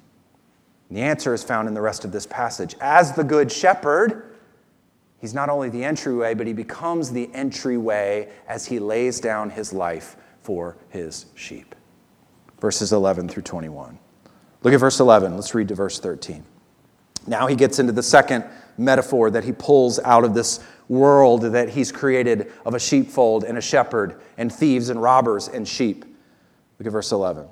And 0.88 0.98
the 0.98 1.02
answer 1.02 1.32
is 1.32 1.44
found 1.44 1.68
in 1.68 1.74
the 1.74 1.80
rest 1.80 2.04
of 2.04 2.12
this 2.12 2.26
passage. 2.26 2.74
As 2.80 3.12
the 3.12 3.24
Good 3.24 3.52
Shepherd, 3.52 4.26
He's 5.20 5.34
not 5.34 5.50
only 5.50 5.68
the 5.68 5.84
entryway, 5.84 6.34
but 6.34 6.46
He 6.46 6.52
becomes 6.52 7.12
the 7.12 7.30
entryway 7.34 8.30
as 8.48 8.66
He 8.66 8.78
lays 8.78 9.20
down 9.20 9.50
His 9.50 9.72
life 9.72 10.16
for 10.42 10.76
His 10.88 11.26
sheep. 11.34 11.74
Verses 12.60 12.92
11 12.92 13.28
through 13.28 13.42
21. 13.42 13.98
Look 14.62 14.74
at 14.74 14.80
verse 14.80 15.00
11. 15.00 15.34
Let's 15.34 15.54
read 15.54 15.68
to 15.68 15.74
verse 15.74 15.98
13. 15.98 16.44
Now 17.26 17.46
he 17.46 17.56
gets 17.56 17.78
into 17.78 17.92
the 17.92 18.02
second 18.02 18.44
metaphor 18.76 19.30
that 19.30 19.44
he 19.44 19.52
pulls 19.52 19.98
out 20.00 20.24
of 20.24 20.34
this 20.34 20.60
world 20.88 21.42
that 21.42 21.68
he's 21.68 21.92
created 21.92 22.52
of 22.66 22.74
a 22.74 22.80
sheepfold 22.80 23.44
and 23.44 23.56
a 23.56 23.60
shepherd 23.60 24.20
and 24.36 24.52
thieves 24.52 24.88
and 24.88 25.00
robbers 25.00 25.48
and 25.48 25.66
sheep. 25.66 26.04
Look 26.78 26.86
at 26.86 26.92
verse 26.92 27.12
11. 27.12 27.46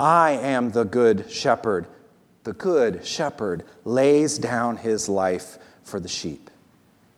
I 0.00 0.32
am 0.32 0.70
the 0.70 0.84
good 0.84 1.30
shepherd. 1.30 1.86
The 2.44 2.52
good 2.52 3.04
shepherd 3.04 3.64
lays 3.84 4.38
down 4.38 4.78
his 4.78 5.08
life 5.08 5.58
for 5.82 6.00
the 6.00 6.08
sheep. 6.08 6.50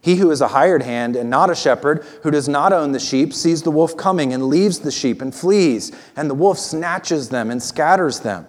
He 0.02 0.16
who 0.16 0.30
is 0.30 0.40
a 0.40 0.48
hired 0.48 0.82
hand 0.82 1.14
and 1.14 1.28
not 1.28 1.50
a 1.50 1.54
shepherd, 1.54 2.04
who 2.22 2.30
does 2.30 2.48
not 2.48 2.72
own 2.72 2.92
the 2.92 3.00
sheep, 3.00 3.34
sees 3.34 3.62
the 3.62 3.70
wolf 3.70 3.96
coming 3.96 4.32
and 4.32 4.46
leaves 4.46 4.78
the 4.78 4.90
sheep 4.90 5.20
and 5.20 5.34
flees, 5.34 5.92
and 6.16 6.30
the 6.30 6.34
wolf 6.34 6.58
snatches 6.58 7.28
them 7.28 7.50
and 7.50 7.62
scatters 7.62 8.20
them. 8.20 8.46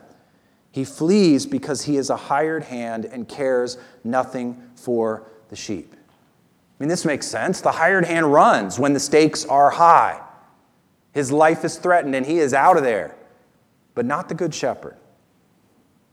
He 0.71 0.85
flees 0.85 1.45
because 1.45 1.83
he 1.83 1.97
is 1.97 2.09
a 2.09 2.15
hired 2.15 2.63
hand 2.63 3.03
and 3.03 3.27
cares 3.27 3.77
nothing 4.05 4.61
for 4.75 5.27
the 5.49 5.55
sheep. 5.57 5.93
I 5.93 6.83
mean, 6.83 6.87
this 6.87 7.03
makes 7.03 7.27
sense. 7.27 7.59
The 7.59 7.73
hired 7.73 8.05
hand 8.05 8.31
runs 8.31 8.79
when 8.79 8.93
the 8.93 8.99
stakes 8.99 9.45
are 9.45 9.69
high. 9.69 10.21
His 11.13 11.31
life 11.31 11.65
is 11.65 11.77
threatened 11.77 12.15
and 12.15 12.25
he 12.25 12.39
is 12.39 12.53
out 12.53 12.77
of 12.77 12.83
there, 12.83 13.15
but 13.93 14.05
not 14.05 14.29
the 14.29 14.35
good 14.35 14.55
shepherd. 14.55 14.95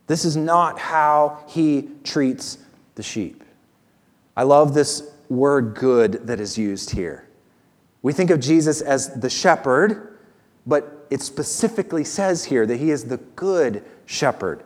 This 0.08 0.24
is 0.24 0.36
not 0.36 0.80
how 0.80 1.44
he 1.46 1.88
treats 2.02 2.58
the 2.96 3.02
sheep. 3.04 3.44
I 4.36 4.42
love 4.42 4.74
this 4.74 5.08
word 5.28 5.74
good 5.74 6.26
that 6.26 6.40
is 6.40 6.56
used 6.56 6.90
here. 6.90 7.28
We 8.02 8.12
think 8.12 8.30
of 8.30 8.40
Jesus 8.40 8.80
as 8.80 9.20
the 9.20 9.30
shepherd, 9.30 10.18
but 10.66 11.06
it 11.10 11.22
specifically 11.22 12.04
says 12.04 12.44
here 12.44 12.66
that 12.66 12.76
he 12.76 12.90
is 12.90 13.04
the 13.04 13.16
good 13.16 13.84
shepherd. 14.06 14.62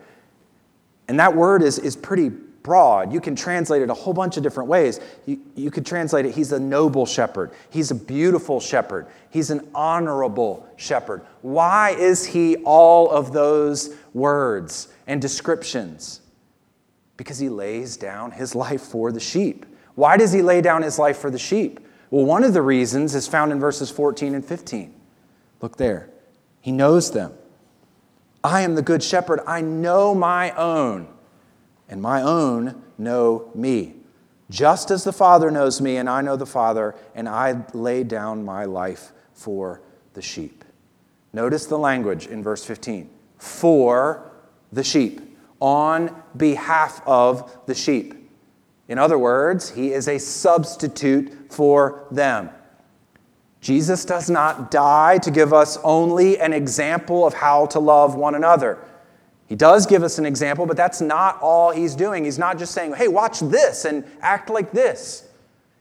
And 1.08 1.18
that 1.18 1.34
word 1.34 1.62
is, 1.62 1.78
is 1.78 1.96
pretty 1.96 2.28
broad. 2.28 3.12
You 3.12 3.20
can 3.20 3.34
translate 3.34 3.82
it 3.82 3.90
a 3.90 3.94
whole 3.94 4.14
bunch 4.14 4.36
of 4.36 4.42
different 4.42 4.68
ways. 4.68 5.00
You, 5.26 5.40
you 5.54 5.70
could 5.70 5.84
translate 5.84 6.26
it, 6.26 6.34
he's 6.34 6.52
a 6.52 6.60
noble 6.60 7.06
shepherd. 7.06 7.50
He's 7.70 7.90
a 7.90 7.94
beautiful 7.94 8.60
shepherd. 8.60 9.06
He's 9.30 9.50
an 9.50 9.68
honorable 9.74 10.66
shepherd. 10.76 11.22
Why 11.42 11.90
is 11.90 12.24
he 12.24 12.56
all 12.64 13.10
of 13.10 13.32
those 13.32 13.94
words 14.14 14.88
and 15.06 15.20
descriptions? 15.20 16.20
Because 17.16 17.38
he 17.38 17.48
lays 17.48 17.96
down 17.96 18.30
his 18.30 18.54
life 18.54 18.82
for 18.82 19.12
the 19.12 19.20
sheep. 19.20 19.66
Why 19.94 20.16
does 20.16 20.32
he 20.32 20.42
lay 20.42 20.60
down 20.60 20.82
his 20.82 20.98
life 20.98 21.18
for 21.18 21.30
the 21.30 21.38
sheep? 21.38 21.80
Well, 22.10 22.24
one 22.24 22.44
of 22.44 22.52
the 22.52 22.62
reasons 22.62 23.14
is 23.14 23.26
found 23.26 23.52
in 23.52 23.60
verses 23.60 23.90
14 23.90 24.34
and 24.34 24.44
15. 24.44 24.94
Look 25.60 25.76
there. 25.76 26.10
He 26.60 26.72
knows 26.72 27.12
them. 27.12 27.32
I 28.44 28.62
am 28.62 28.74
the 28.74 28.82
good 28.82 29.02
shepherd. 29.02 29.40
I 29.46 29.60
know 29.60 30.14
my 30.14 30.50
own 30.52 31.08
and 31.88 32.00
my 32.00 32.22
own 32.22 32.82
know 32.98 33.50
me. 33.54 33.94
Just 34.50 34.90
as 34.90 35.04
the 35.04 35.12
Father 35.12 35.50
knows 35.50 35.80
me, 35.80 35.96
and 35.96 36.08
I 36.08 36.20
know 36.20 36.36
the 36.36 36.46
Father, 36.46 36.94
and 37.14 37.28
I 37.28 37.64
lay 37.72 38.04
down 38.04 38.44
my 38.44 38.64
life 38.64 39.12
for 39.32 39.80
the 40.12 40.22
sheep. 40.22 40.64
Notice 41.32 41.66
the 41.66 41.78
language 41.78 42.26
in 42.26 42.42
verse 42.42 42.64
15 42.64 43.08
for 43.38 44.30
the 44.72 44.84
sheep, 44.84 45.20
on 45.60 46.22
behalf 46.36 47.00
of 47.06 47.66
the 47.66 47.74
sheep. 47.74 48.21
In 48.88 48.98
other 48.98 49.18
words, 49.18 49.70
he 49.70 49.92
is 49.92 50.08
a 50.08 50.18
substitute 50.18 51.52
for 51.52 52.06
them. 52.10 52.50
Jesus 53.60 54.04
does 54.04 54.28
not 54.28 54.70
die 54.70 55.18
to 55.18 55.30
give 55.30 55.52
us 55.52 55.78
only 55.84 56.38
an 56.40 56.52
example 56.52 57.24
of 57.24 57.32
how 57.32 57.66
to 57.66 57.78
love 57.78 58.16
one 58.16 58.34
another. 58.34 58.78
He 59.46 59.54
does 59.54 59.86
give 59.86 60.02
us 60.02 60.18
an 60.18 60.26
example, 60.26 60.66
but 60.66 60.76
that's 60.76 61.00
not 61.00 61.40
all 61.40 61.70
he's 61.70 61.94
doing. 61.94 62.24
He's 62.24 62.38
not 62.38 62.58
just 62.58 62.72
saying, 62.72 62.94
hey, 62.94 63.06
watch 63.06 63.40
this 63.40 63.84
and 63.84 64.04
act 64.20 64.50
like 64.50 64.72
this. 64.72 65.28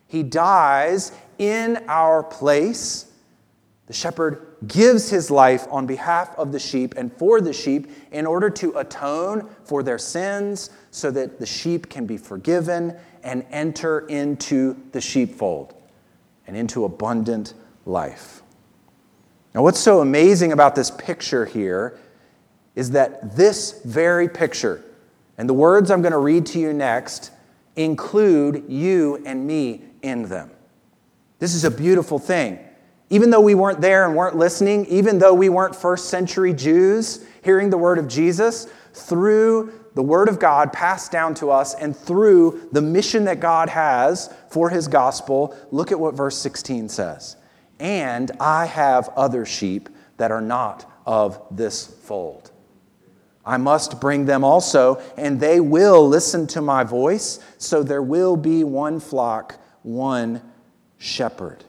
He 0.07 0.23
dies 0.23 1.11
in 1.39 1.83
our 1.87 2.21
place. 2.21 3.10
The 3.91 3.97
shepherd 3.97 4.47
gives 4.67 5.09
his 5.09 5.29
life 5.29 5.67
on 5.69 5.85
behalf 5.85 6.33
of 6.37 6.53
the 6.53 6.59
sheep 6.59 6.93
and 6.95 7.11
for 7.11 7.41
the 7.41 7.51
sheep 7.51 7.91
in 8.13 8.25
order 8.25 8.49
to 8.49 8.71
atone 8.77 9.49
for 9.65 9.83
their 9.83 9.97
sins 9.97 10.69
so 10.91 11.11
that 11.11 11.39
the 11.39 11.45
sheep 11.45 11.89
can 11.89 12.05
be 12.05 12.15
forgiven 12.15 12.95
and 13.21 13.45
enter 13.51 14.07
into 14.07 14.77
the 14.93 15.01
sheepfold 15.01 15.73
and 16.47 16.55
into 16.55 16.85
abundant 16.85 17.53
life. 17.85 18.43
Now, 19.53 19.61
what's 19.61 19.81
so 19.81 19.99
amazing 19.99 20.53
about 20.53 20.73
this 20.73 20.89
picture 20.89 21.45
here 21.45 21.99
is 22.75 22.91
that 22.91 23.35
this 23.35 23.81
very 23.83 24.29
picture 24.29 24.85
and 25.37 25.49
the 25.49 25.53
words 25.53 25.91
I'm 25.91 26.01
going 26.01 26.13
to 26.13 26.17
read 26.17 26.45
to 26.45 26.59
you 26.59 26.71
next 26.71 27.31
include 27.75 28.63
you 28.69 29.21
and 29.25 29.45
me 29.45 29.81
in 30.01 30.29
them. 30.29 30.49
This 31.39 31.53
is 31.53 31.65
a 31.65 31.71
beautiful 31.71 32.19
thing. 32.19 32.57
Even 33.11 33.29
though 33.29 33.41
we 33.41 33.55
weren't 33.55 33.81
there 33.81 34.05
and 34.05 34.15
weren't 34.15 34.37
listening, 34.37 34.85
even 34.85 35.19
though 35.19 35.33
we 35.33 35.49
weren't 35.49 35.75
first 35.75 36.09
century 36.09 36.53
Jews 36.53 37.25
hearing 37.43 37.69
the 37.69 37.77
word 37.77 37.97
of 37.97 38.07
Jesus, 38.07 38.67
through 38.93 39.73
the 39.95 40.01
word 40.01 40.29
of 40.29 40.39
God 40.39 40.71
passed 40.71 41.11
down 41.11 41.33
to 41.35 41.51
us 41.51 41.75
and 41.75 41.95
through 41.95 42.69
the 42.71 42.81
mission 42.81 43.25
that 43.25 43.41
God 43.41 43.67
has 43.67 44.33
for 44.49 44.69
his 44.69 44.87
gospel, 44.87 45.53
look 45.71 45.91
at 45.91 45.99
what 45.99 46.15
verse 46.15 46.37
16 46.37 46.87
says. 46.87 47.35
And 47.81 48.31
I 48.39 48.65
have 48.65 49.09
other 49.17 49.45
sheep 49.45 49.89
that 50.15 50.31
are 50.31 50.39
not 50.39 50.89
of 51.05 51.41
this 51.51 51.85
fold. 51.85 52.51
I 53.45 53.57
must 53.57 53.99
bring 53.99 54.23
them 54.23 54.45
also, 54.45 55.01
and 55.17 55.37
they 55.37 55.59
will 55.59 56.07
listen 56.07 56.47
to 56.47 56.61
my 56.61 56.85
voice, 56.85 57.39
so 57.57 57.83
there 57.83 58.03
will 58.03 58.37
be 58.37 58.63
one 58.63 59.01
flock, 59.01 59.59
one 59.83 60.41
shepherd. 60.97 61.65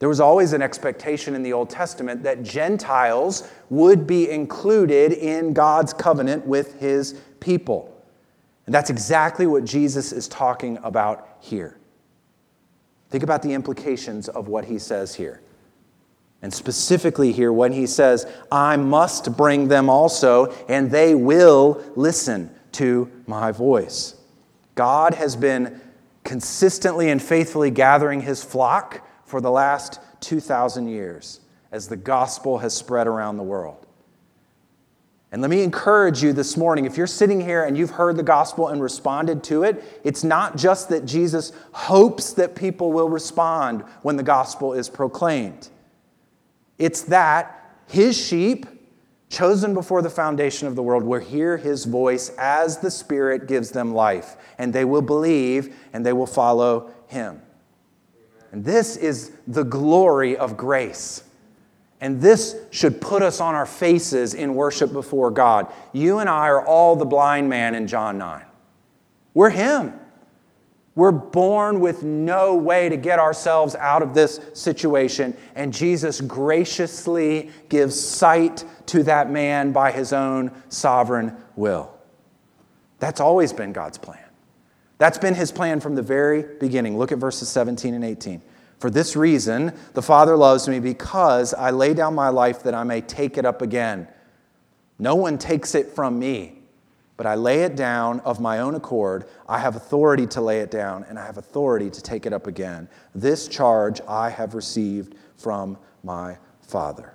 There 0.00 0.08
was 0.08 0.18
always 0.18 0.54
an 0.54 0.62
expectation 0.62 1.34
in 1.34 1.42
the 1.42 1.52
Old 1.52 1.68
Testament 1.68 2.22
that 2.22 2.42
Gentiles 2.42 3.48
would 3.68 4.06
be 4.06 4.30
included 4.30 5.12
in 5.12 5.52
God's 5.52 5.92
covenant 5.92 6.46
with 6.46 6.80
his 6.80 7.20
people. 7.38 8.02
And 8.64 8.74
that's 8.74 8.88
exactly 8.88 9.46
what 9.46 9.64
Jesus 9.64 10.10
is 10.10 10.26
talking 10.26 10.78
about 10.82 11.36
here. 11.40 11.76
Think 13.10 13.22
about 13.22 13.42
the 13.42 13.52
implications 13.52 14.28
of 14.30 14.48
what 14.48 14.64
he 14.64 14.78
says 14.78 15.14
here. 15.14 15.42
And 16.40 16.54
specifically 16.54 17.30
here, 17.30 17.52
when 17.52 17.72
he 17.72 17.86
says, 17.86 18.26
I 18.50 18.78
must 18.78 19.36
bring 19.36 19.68
them 19.68 19.90
also, 19.90 20.46
and 20.66 20.90
they 20.90 21.14
will 21.14 21.84
listen 21.94 22.54
to 22.72 23.10
my 23.26 23.52
voice. 23.52 24.14
God 24.76 25.12
has 25.12 25.36
been 25.36 25.78
consistently 26.24 27.10
and 27.10 27.20
faithfully 27.20 27.70
gathering 27.70 28.22
his 28.22 28.42
flock 28.42 29.06
for 29.30 29.40
the 29.40 29.50
last 29.50 30.00
2,000 30.20 30.88
years 30.88 31.40
as 31.70 31.86
the 31.86 31.96
gospel 31.96 32.58
has 32.58 32.74
spread 32.74 33.06
around 33.06 33.36
the 33.36 33.44
world. 33.44 33.86
And 35.32 35.40
let 35.40 35.50
me 35.50 35.62
encourage 35.62 36.20
you 36.20 36.32
this 36.32 36.56
morning 36.56 36.84
if 36.84 36.96
you're 36.96 37.06
sitting 37.06 37.40
here 37.40 37.62
and 37.62 37.78
you've 37.78 37.92
heard 37.92 38.16
the 38.16 38.24
gospel 38.24 38.66
and 38.66 38.82
responded 38.82 39.44
to 39.44 39.62
it, 39.62 40.00
it's 40.02 40.24
not 40.24 40.56
just 40.56 40.88
that 40.88 41.06
Jesus 41.06 41.52
hopes 41.70 42.32
that 42.32 42.56
people 42.56 42.92
will 42.92 43.08
respond 43.08 43.84
when 44.02 44.16
the 44.16 44.24
gospel 44.24 44.72
is 44.72 44.88
proclaimed. 44.88 45.68
It's 46.78 47.02
that 47.02 47.76
his 47.86 48.18
sheep, 48.18 48.66
chosen 49.28 49.72
before 49.72 50.02
the 50.02 50.10
foundation 50.10 50.66
of 50.66 50.74
the 50.74 50.82
world, 50.82 51.04
will 51.04 51.20
hear 51.20 51.56
his 51.56 51.84
voice 51.84 52.30
as 52.36 52.78
the 52.78 52.90
Spirit 52.90 53.46
gives 53.46 53.70
them 53.70 53.94
life, 53.94 54.36
and 54.58 54.72
they 54.72 54.84
will 54.84 55.02
believe 55.02 55.76
and 55.92 56.04
they 56.04 56.12
will 56.12 56.26
follow 56.26 56.90
him. 57.06 57.40
And 58.52 58.64
this 58.64 58.96
is 58.96 59.32
the 59.46 59.64
glory 59.64 60.36
of 60.36 60.56
grace. 60.56 61.24
And 62.00 62.20
this 62.20 62.56
should 62.70 63.00
put 63.00 63.22
us 63.22 63.40
on 63.40 63.54
our 63.54 63.66
faces 63.66 64.34
in 64.34 64.54
worship 64.54 64.92
before 64.92 65.30
God. 65.30 65.72
You 65.92 66.18
and 66.18 66.28
I 66.28 66.48
are 66.48 66.64
all 66.64 66.96
the 66.96 67.04
blind 67.04 67.48
man 67.48 67.74
in 67.74 67.86
John 67.86 68.18
9. 68.18 68.42
We're 69.34 69.50
him. 69.50 69.94
We're 70.94 71.12
born 71.12 71.80
with 71.80 72.02
no 72.02 72.56
way 72.56 72.88
to 72.88 72.96
get 72.96 73.18
ourselves 73.18 73.76
out 73.76 74.02
of 74.02 74.12
this 74.12 74.40
situation, 74.54 75.36
and 75.54 75.72
Jesus 75.72 76.20
graciously 76.20 77.50
gives 77.68 77.98
sight 77.98 78.64
to 78.86 79.04
that 79.04 79.30
man 79.30 79.70
by 79.72 79.92
his 79.92 80.12
own 80.12 80.50
sovereign 80.68 81.36
will. 81.54 81.94
That's 82.98 83.20
always 83.20 83.52
been 83.52 83.72
God's 83.72 83.98
plan. 83.98 84.29
That's 85.00 85.18
been 85.18 85.34
his 85.34 85.50
plan 85.50 85.80
from 85.80 85.96
the 85.96 86.02
very 86.02 86.44
beginning. 86.60 86.96
Look 86.96 87.10
at 87.10 87.18
verses 87.18 87.48
17 87.48 87.94
and 87.94 88.04
18. 88.04 88.40
For 88.78 88.88
this 88.88 89.16
reason, 89.16 89.72
the 89.94 90.02
Father 90.02 90.36
loves 90.36 90.68
me 90.68 90.78
because 90.78 91.52
I 91.52 91.72
lay 91.72 91.92
down 91.92 92.14
my 92.14 92.28
life 92.28 92.62
that 92.62 92.74
I 92.74 92.84
may 92.84 93.00
take 93.00 93.36
it 93.36 93.44
up 93.44 93.60
again. 93.60 94.06
No 95.00 95.16
one 95.16 95.38
takes 95.38 95.74
it 95.74 95.88
from 95.88 96.18
me 96.18 96.60
but 97.20 97.26
I 97.26 97.34
lay 97.34 97.64
it 97.64 97.76
down 97.76 98.20
of 98.20 98.40
my 98.40 98.60
own 98.60 98.74
accord. 98.74 99.26
I 99.46 99.58
have 99.58 99.76
authority 99.76 100.26
to 100.28 100.40
lay 100.40 100.60
it 100.60 100.70
down, 100.70 101.04
and 101.06 101.18
I 101.18 101.26
have 101.26 101.36
authority 101.36 101.90
to 101.90 102.00
take 102.00 102.24
it 102.24 102.32
up 102.32 102.46
again. 102.46 102.88
This 103.14 103.46
charge 103.46 104.00
I 104.08 104.30
have 104.30 104.54
received 104.54 105.16
from 105.36 105.76
my 106.02 106.38
Father. 106.62 107.12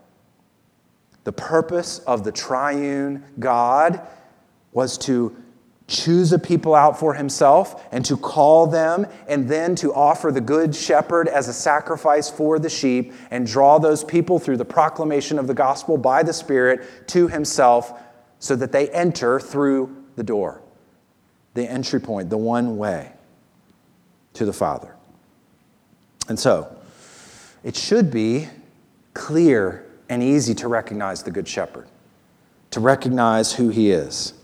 The 1.23 1.31
purpose 1.31 1.97
of 2.05 2.23
the 2.23 2.31
triune 2.31 3.23
God 3.39 3.99
was 4.73 4.95
to 4.99 5.35
choose 5.87 6.33
a 6.33 6.39
people 6.39 6.73
out 6.73 6.97
for 6.99 7.13
himself 7.13 7.85
and 7.91 8.03
to 8.05 8.17
call 8.17 8.65
them, 8.67 9.05
and 9.27 9.47
then 9.47 9.75
to 9.75 9.93
offer 9.93 10.31
the 10.31 10.41
good 10.41 10.75
shepherd 10.75 11.27
as 11.27 11.47
a 11.47 11.53
sacrifice 11.53 12.29
for 12.29 12.57
the 12.57 12.69
sheep 12.69 13.13
and 13.29 13.45
draw 13.45 13.77
those 13.77 14.03
people 14.03 14.39
through 14.39 14.57
the 14.57 14.65
proclamation 14.65 15.37
of 15.37 15.47
the 15.47 15.53
gospel 15.53 15.97
by 15.97 16.23
the 16.23 16.33
Spirit 16.33 17.07
to 17.07 17.27
himself 17.27 18.01
so 18.39 18.55
that 18.55 18.71
they 18.71 18.89
enter 18.89 19.39
through 19.39 20.03
the 20.15 20.23
door, 20.23 20.61
the 21.53 21.69
entry 21.69 21.99
point, 21.99 22.29
the 22.29 22.37
one 22.37 22.77
way 22.77 23.11
to 24.33 24.45
the 24.45 24.53
Father. 24.53 24.95
And 26.27 26.39
so, 26.39 26.75
it 27.63 27.75
should 27.75 28.11
be 28.11 28.49
clear 29.13 29.85
and 30.09 30.21
easy 30.21 30.53
to 30.55 30.67
recognize 30.67 31.23
the 31.23 31.31
Good 31.31 31.47
Shepherd, 31.47 31.87
to 32.71 32.79
recognize 32.79 33.53
who 33.53 33.69
he 33.69 33.91
is. 33.91 34.34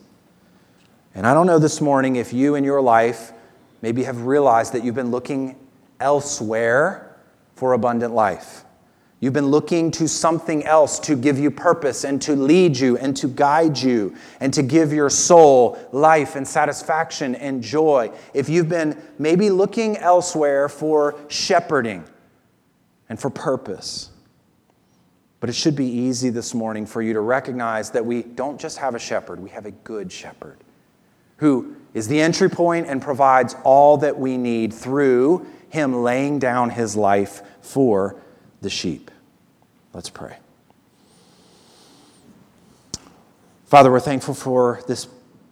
And 1.14 1.28
I 1.28 1.34
don't 1.34 1.46
know 1.46 1.60
this 1.60 1.82
morning 1.82 2.16
if 2.16 2.32
you 2.32 2.56
in 2.56 2.64
your 2.64 2.82
life 2.82 3.34
maybe 3.82 4.04
have 4.04 4.26
realized 4.26 4.74
that 4.74 4.84
you've 4.84 4.96
been 4.96 5.12
looking 5.12 5.58
elsewhere 6.00 7.18
for 7.56 7.74
abundant 7.74 8.14
life. 8.14 8.64
You've 9.20 9.34
been 9.34 9.50
looking 9.50 9.92
to 9.92 10.08
something 10.08 10.64
else 10.64 11.00
to 11.02 11.16
give 11.16 11.38
you 11.38 11.52
purpose 11.52 12.06
and 12.06 12.20
to 12.24 12.36
lead 12.36 12.78
you 12.78 12.98
and 12.98 13.16
to 13.18 13.28
guide 13.28 13.78
you 13.78 14.16
and 14.40 14.52
to 14.54 14.64
give 14.64 14.94
your 14.94 15.10
soul 15.10 15.78
life 15.92 16.36
and 16.36 16.48
satisfaction 16.48 17.36
and 17.36 17.62
joy. 17.62 18.12
If 18.34 18.50
you've 18.50 18.70
been 18.70 19.00
maybe 19.20 19.52
looking 19.52 19.98
elsewhere 19.98 20.70
for 20.70 21.20
shepherding 21.28 22.06
and 23.10 23.20
for 23.20 23.30
purpose. 23.30 24.10
But 25.40 25.50
it 25.50 25.54
should 25.54 25.76
be 25.76 25.88
easy 25.88 26.30
this 26.30 26.56
morning 26.56 26.86
for 26.86 27.02
you 27.02 27.14
to 27.14 27.20
recognize 27.20 27.92
that 27.92 28.06
we 28.06 28.24
don't 28.24 28.60
just 28.60 28.78
have 28.78 28.96
a 28.96 29.00
shepherd, 29.00 29.40
we 29.40 29.50
have 29.50 29.66
a 29.66 29.72
good 29.72 30.12
shepherd 30.12 30.58
who 31.42 31.76
is 31.94 32.08
the 32.08 32.22
entry 32.22 32.50
point 32.50 32.88
and 32.88 33.02
provides 33.02 33.56
all 33.64 33.98
that 33.98 34.18
we 34.18 34.38
need 34.38 34.72
through 34.72 35.46
him 35.70 36.04
laying 36.04 36.38
down 36.38 36.70
his 36.70 36.96
life 36.96 37.42
for 37.62 38.16
the 38.62 38.70
sheep. 38.70 39.10
Let's 39.92 40.10
pray. 40.10 40.38
Father, 43.66 43.92
we're 43.92 44.00
thankful 44.00 44.36
for 44.36 44.82
this 44.88 45.08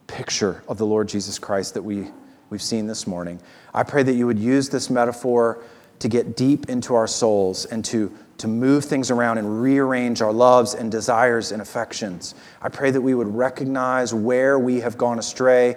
picture 0.06 0.64
of 0.68 0.78
the 0.78 0.86
Lord 0.86 1.10
Jesus 1.10 1.40
Christ 1.40 1.74
that 1.74 1.82
we, 1.82 2.08
we've 2.52 2.62
seen 2.62 2.86
this 2.86 3.08
morning. 3.08 3.42
I 3.74 3.82
pray 3.82 4.04
that 4.04 4.14
you 4.14 4.28
would 4.28 4.40
use 4.40 4.70
this 4.70 4.92
metaphor 4.92 5.64
to 6.00 6.08
get 6.08 6.36
deep 6.36 6.70
into 6.70 6.95
our 6.95 7.08
souls 7.08 7.66
and 7.66 7.84
to, 7.86 8.12
to 8.38 8.47
move 8.47 8.86
things 8.86 9.12
around 9.12 9.38
and 9.38 9.62
rearrange 9.62 10.22
our 10.22 10.32
loves 10.32 10.74
and 10.74 10.91
desires 10.91 11.52
and 11.52 11.62
affections. 11.62 12.36
I 12.62 12.70
pray 12.70 12.91
that 12.91 13.02
we 13.02 13.14
would 13.14 13.28
recognize 13.28 14.14
where 14.14 14.58
we 14.58 14.80
have 14.80 14.97
gone 14.97 15.20
astray, 15.20 15.76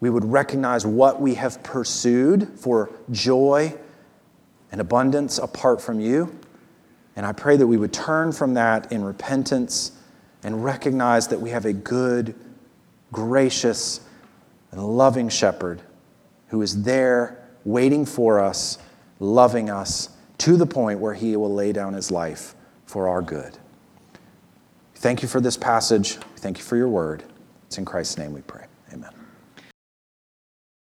we 0.00 0.10
would 0.10 0.24
recognize 0.24 0.86
what 0.86 1.20
we 1.20 1.34
have 1.34 1.62
pursued 1.64 2.48
for 2.56 2.90
joy 3.10 3.76
and 4.70 4.80
abundance 4.80 5.38
apart 5.38 5.80
from 5.80 5.98
you. 5.98 6.38
And 7.16 7.26
I 7.26 7.32
pray 7.32 7.56
that 7.56 7.66
we 7.66 7.76
would 7.76 7.92
turn 7.92 8.30
from 8.30 8.54
that 8.54 8.92
in 8.92 9.02
repentance 9.02 9.92
and 10.44 10.62
recognize 10.62 11.26
that 11.28 11.40
we 11.40 11.50
have 11.50 11.64
a 11.64 11.72
good, 11.72 12.34
gracious, 13.10 14.00
and 14.70 14.96
loving 14.96 15.28
shepherd 15.28 15.82
who 16.48 16.62
is 16.62 16.82
there 16.82 17.44
waiting 17.64 18.06
for 18.06 18.40
us, 18.40 18.78
loving 19.20 19.68
us 19.68 20.10
to 20.38 20.56
the 20.56 20.66
point 20.66 21.00
where 21.00 21.14
he 21.14 21.36
will 21.36 21.52
lay 21.52 21.72
down 21.72 21.94
his 21.94 22.10
life 22.10 22.54
for 22.86 23.08
our 23.08 23.20
good. 23.20 23.58
Thank 24.94 25.22
you 25.22 25.28
for 25.28 25.40
this 25.40 25.56
passage. 25.56 26.12
Thank 26.36 26.58
you 26.58 26.64
for 26.64 26.76
your 26.76 26.88
word. 26.88 27.24
It's 27.66 27.78
in 27.78 27.84
Christ's 27.84 28.18
name 28.18 28.32
we 28.32 28.40
pray. 28.42 28.67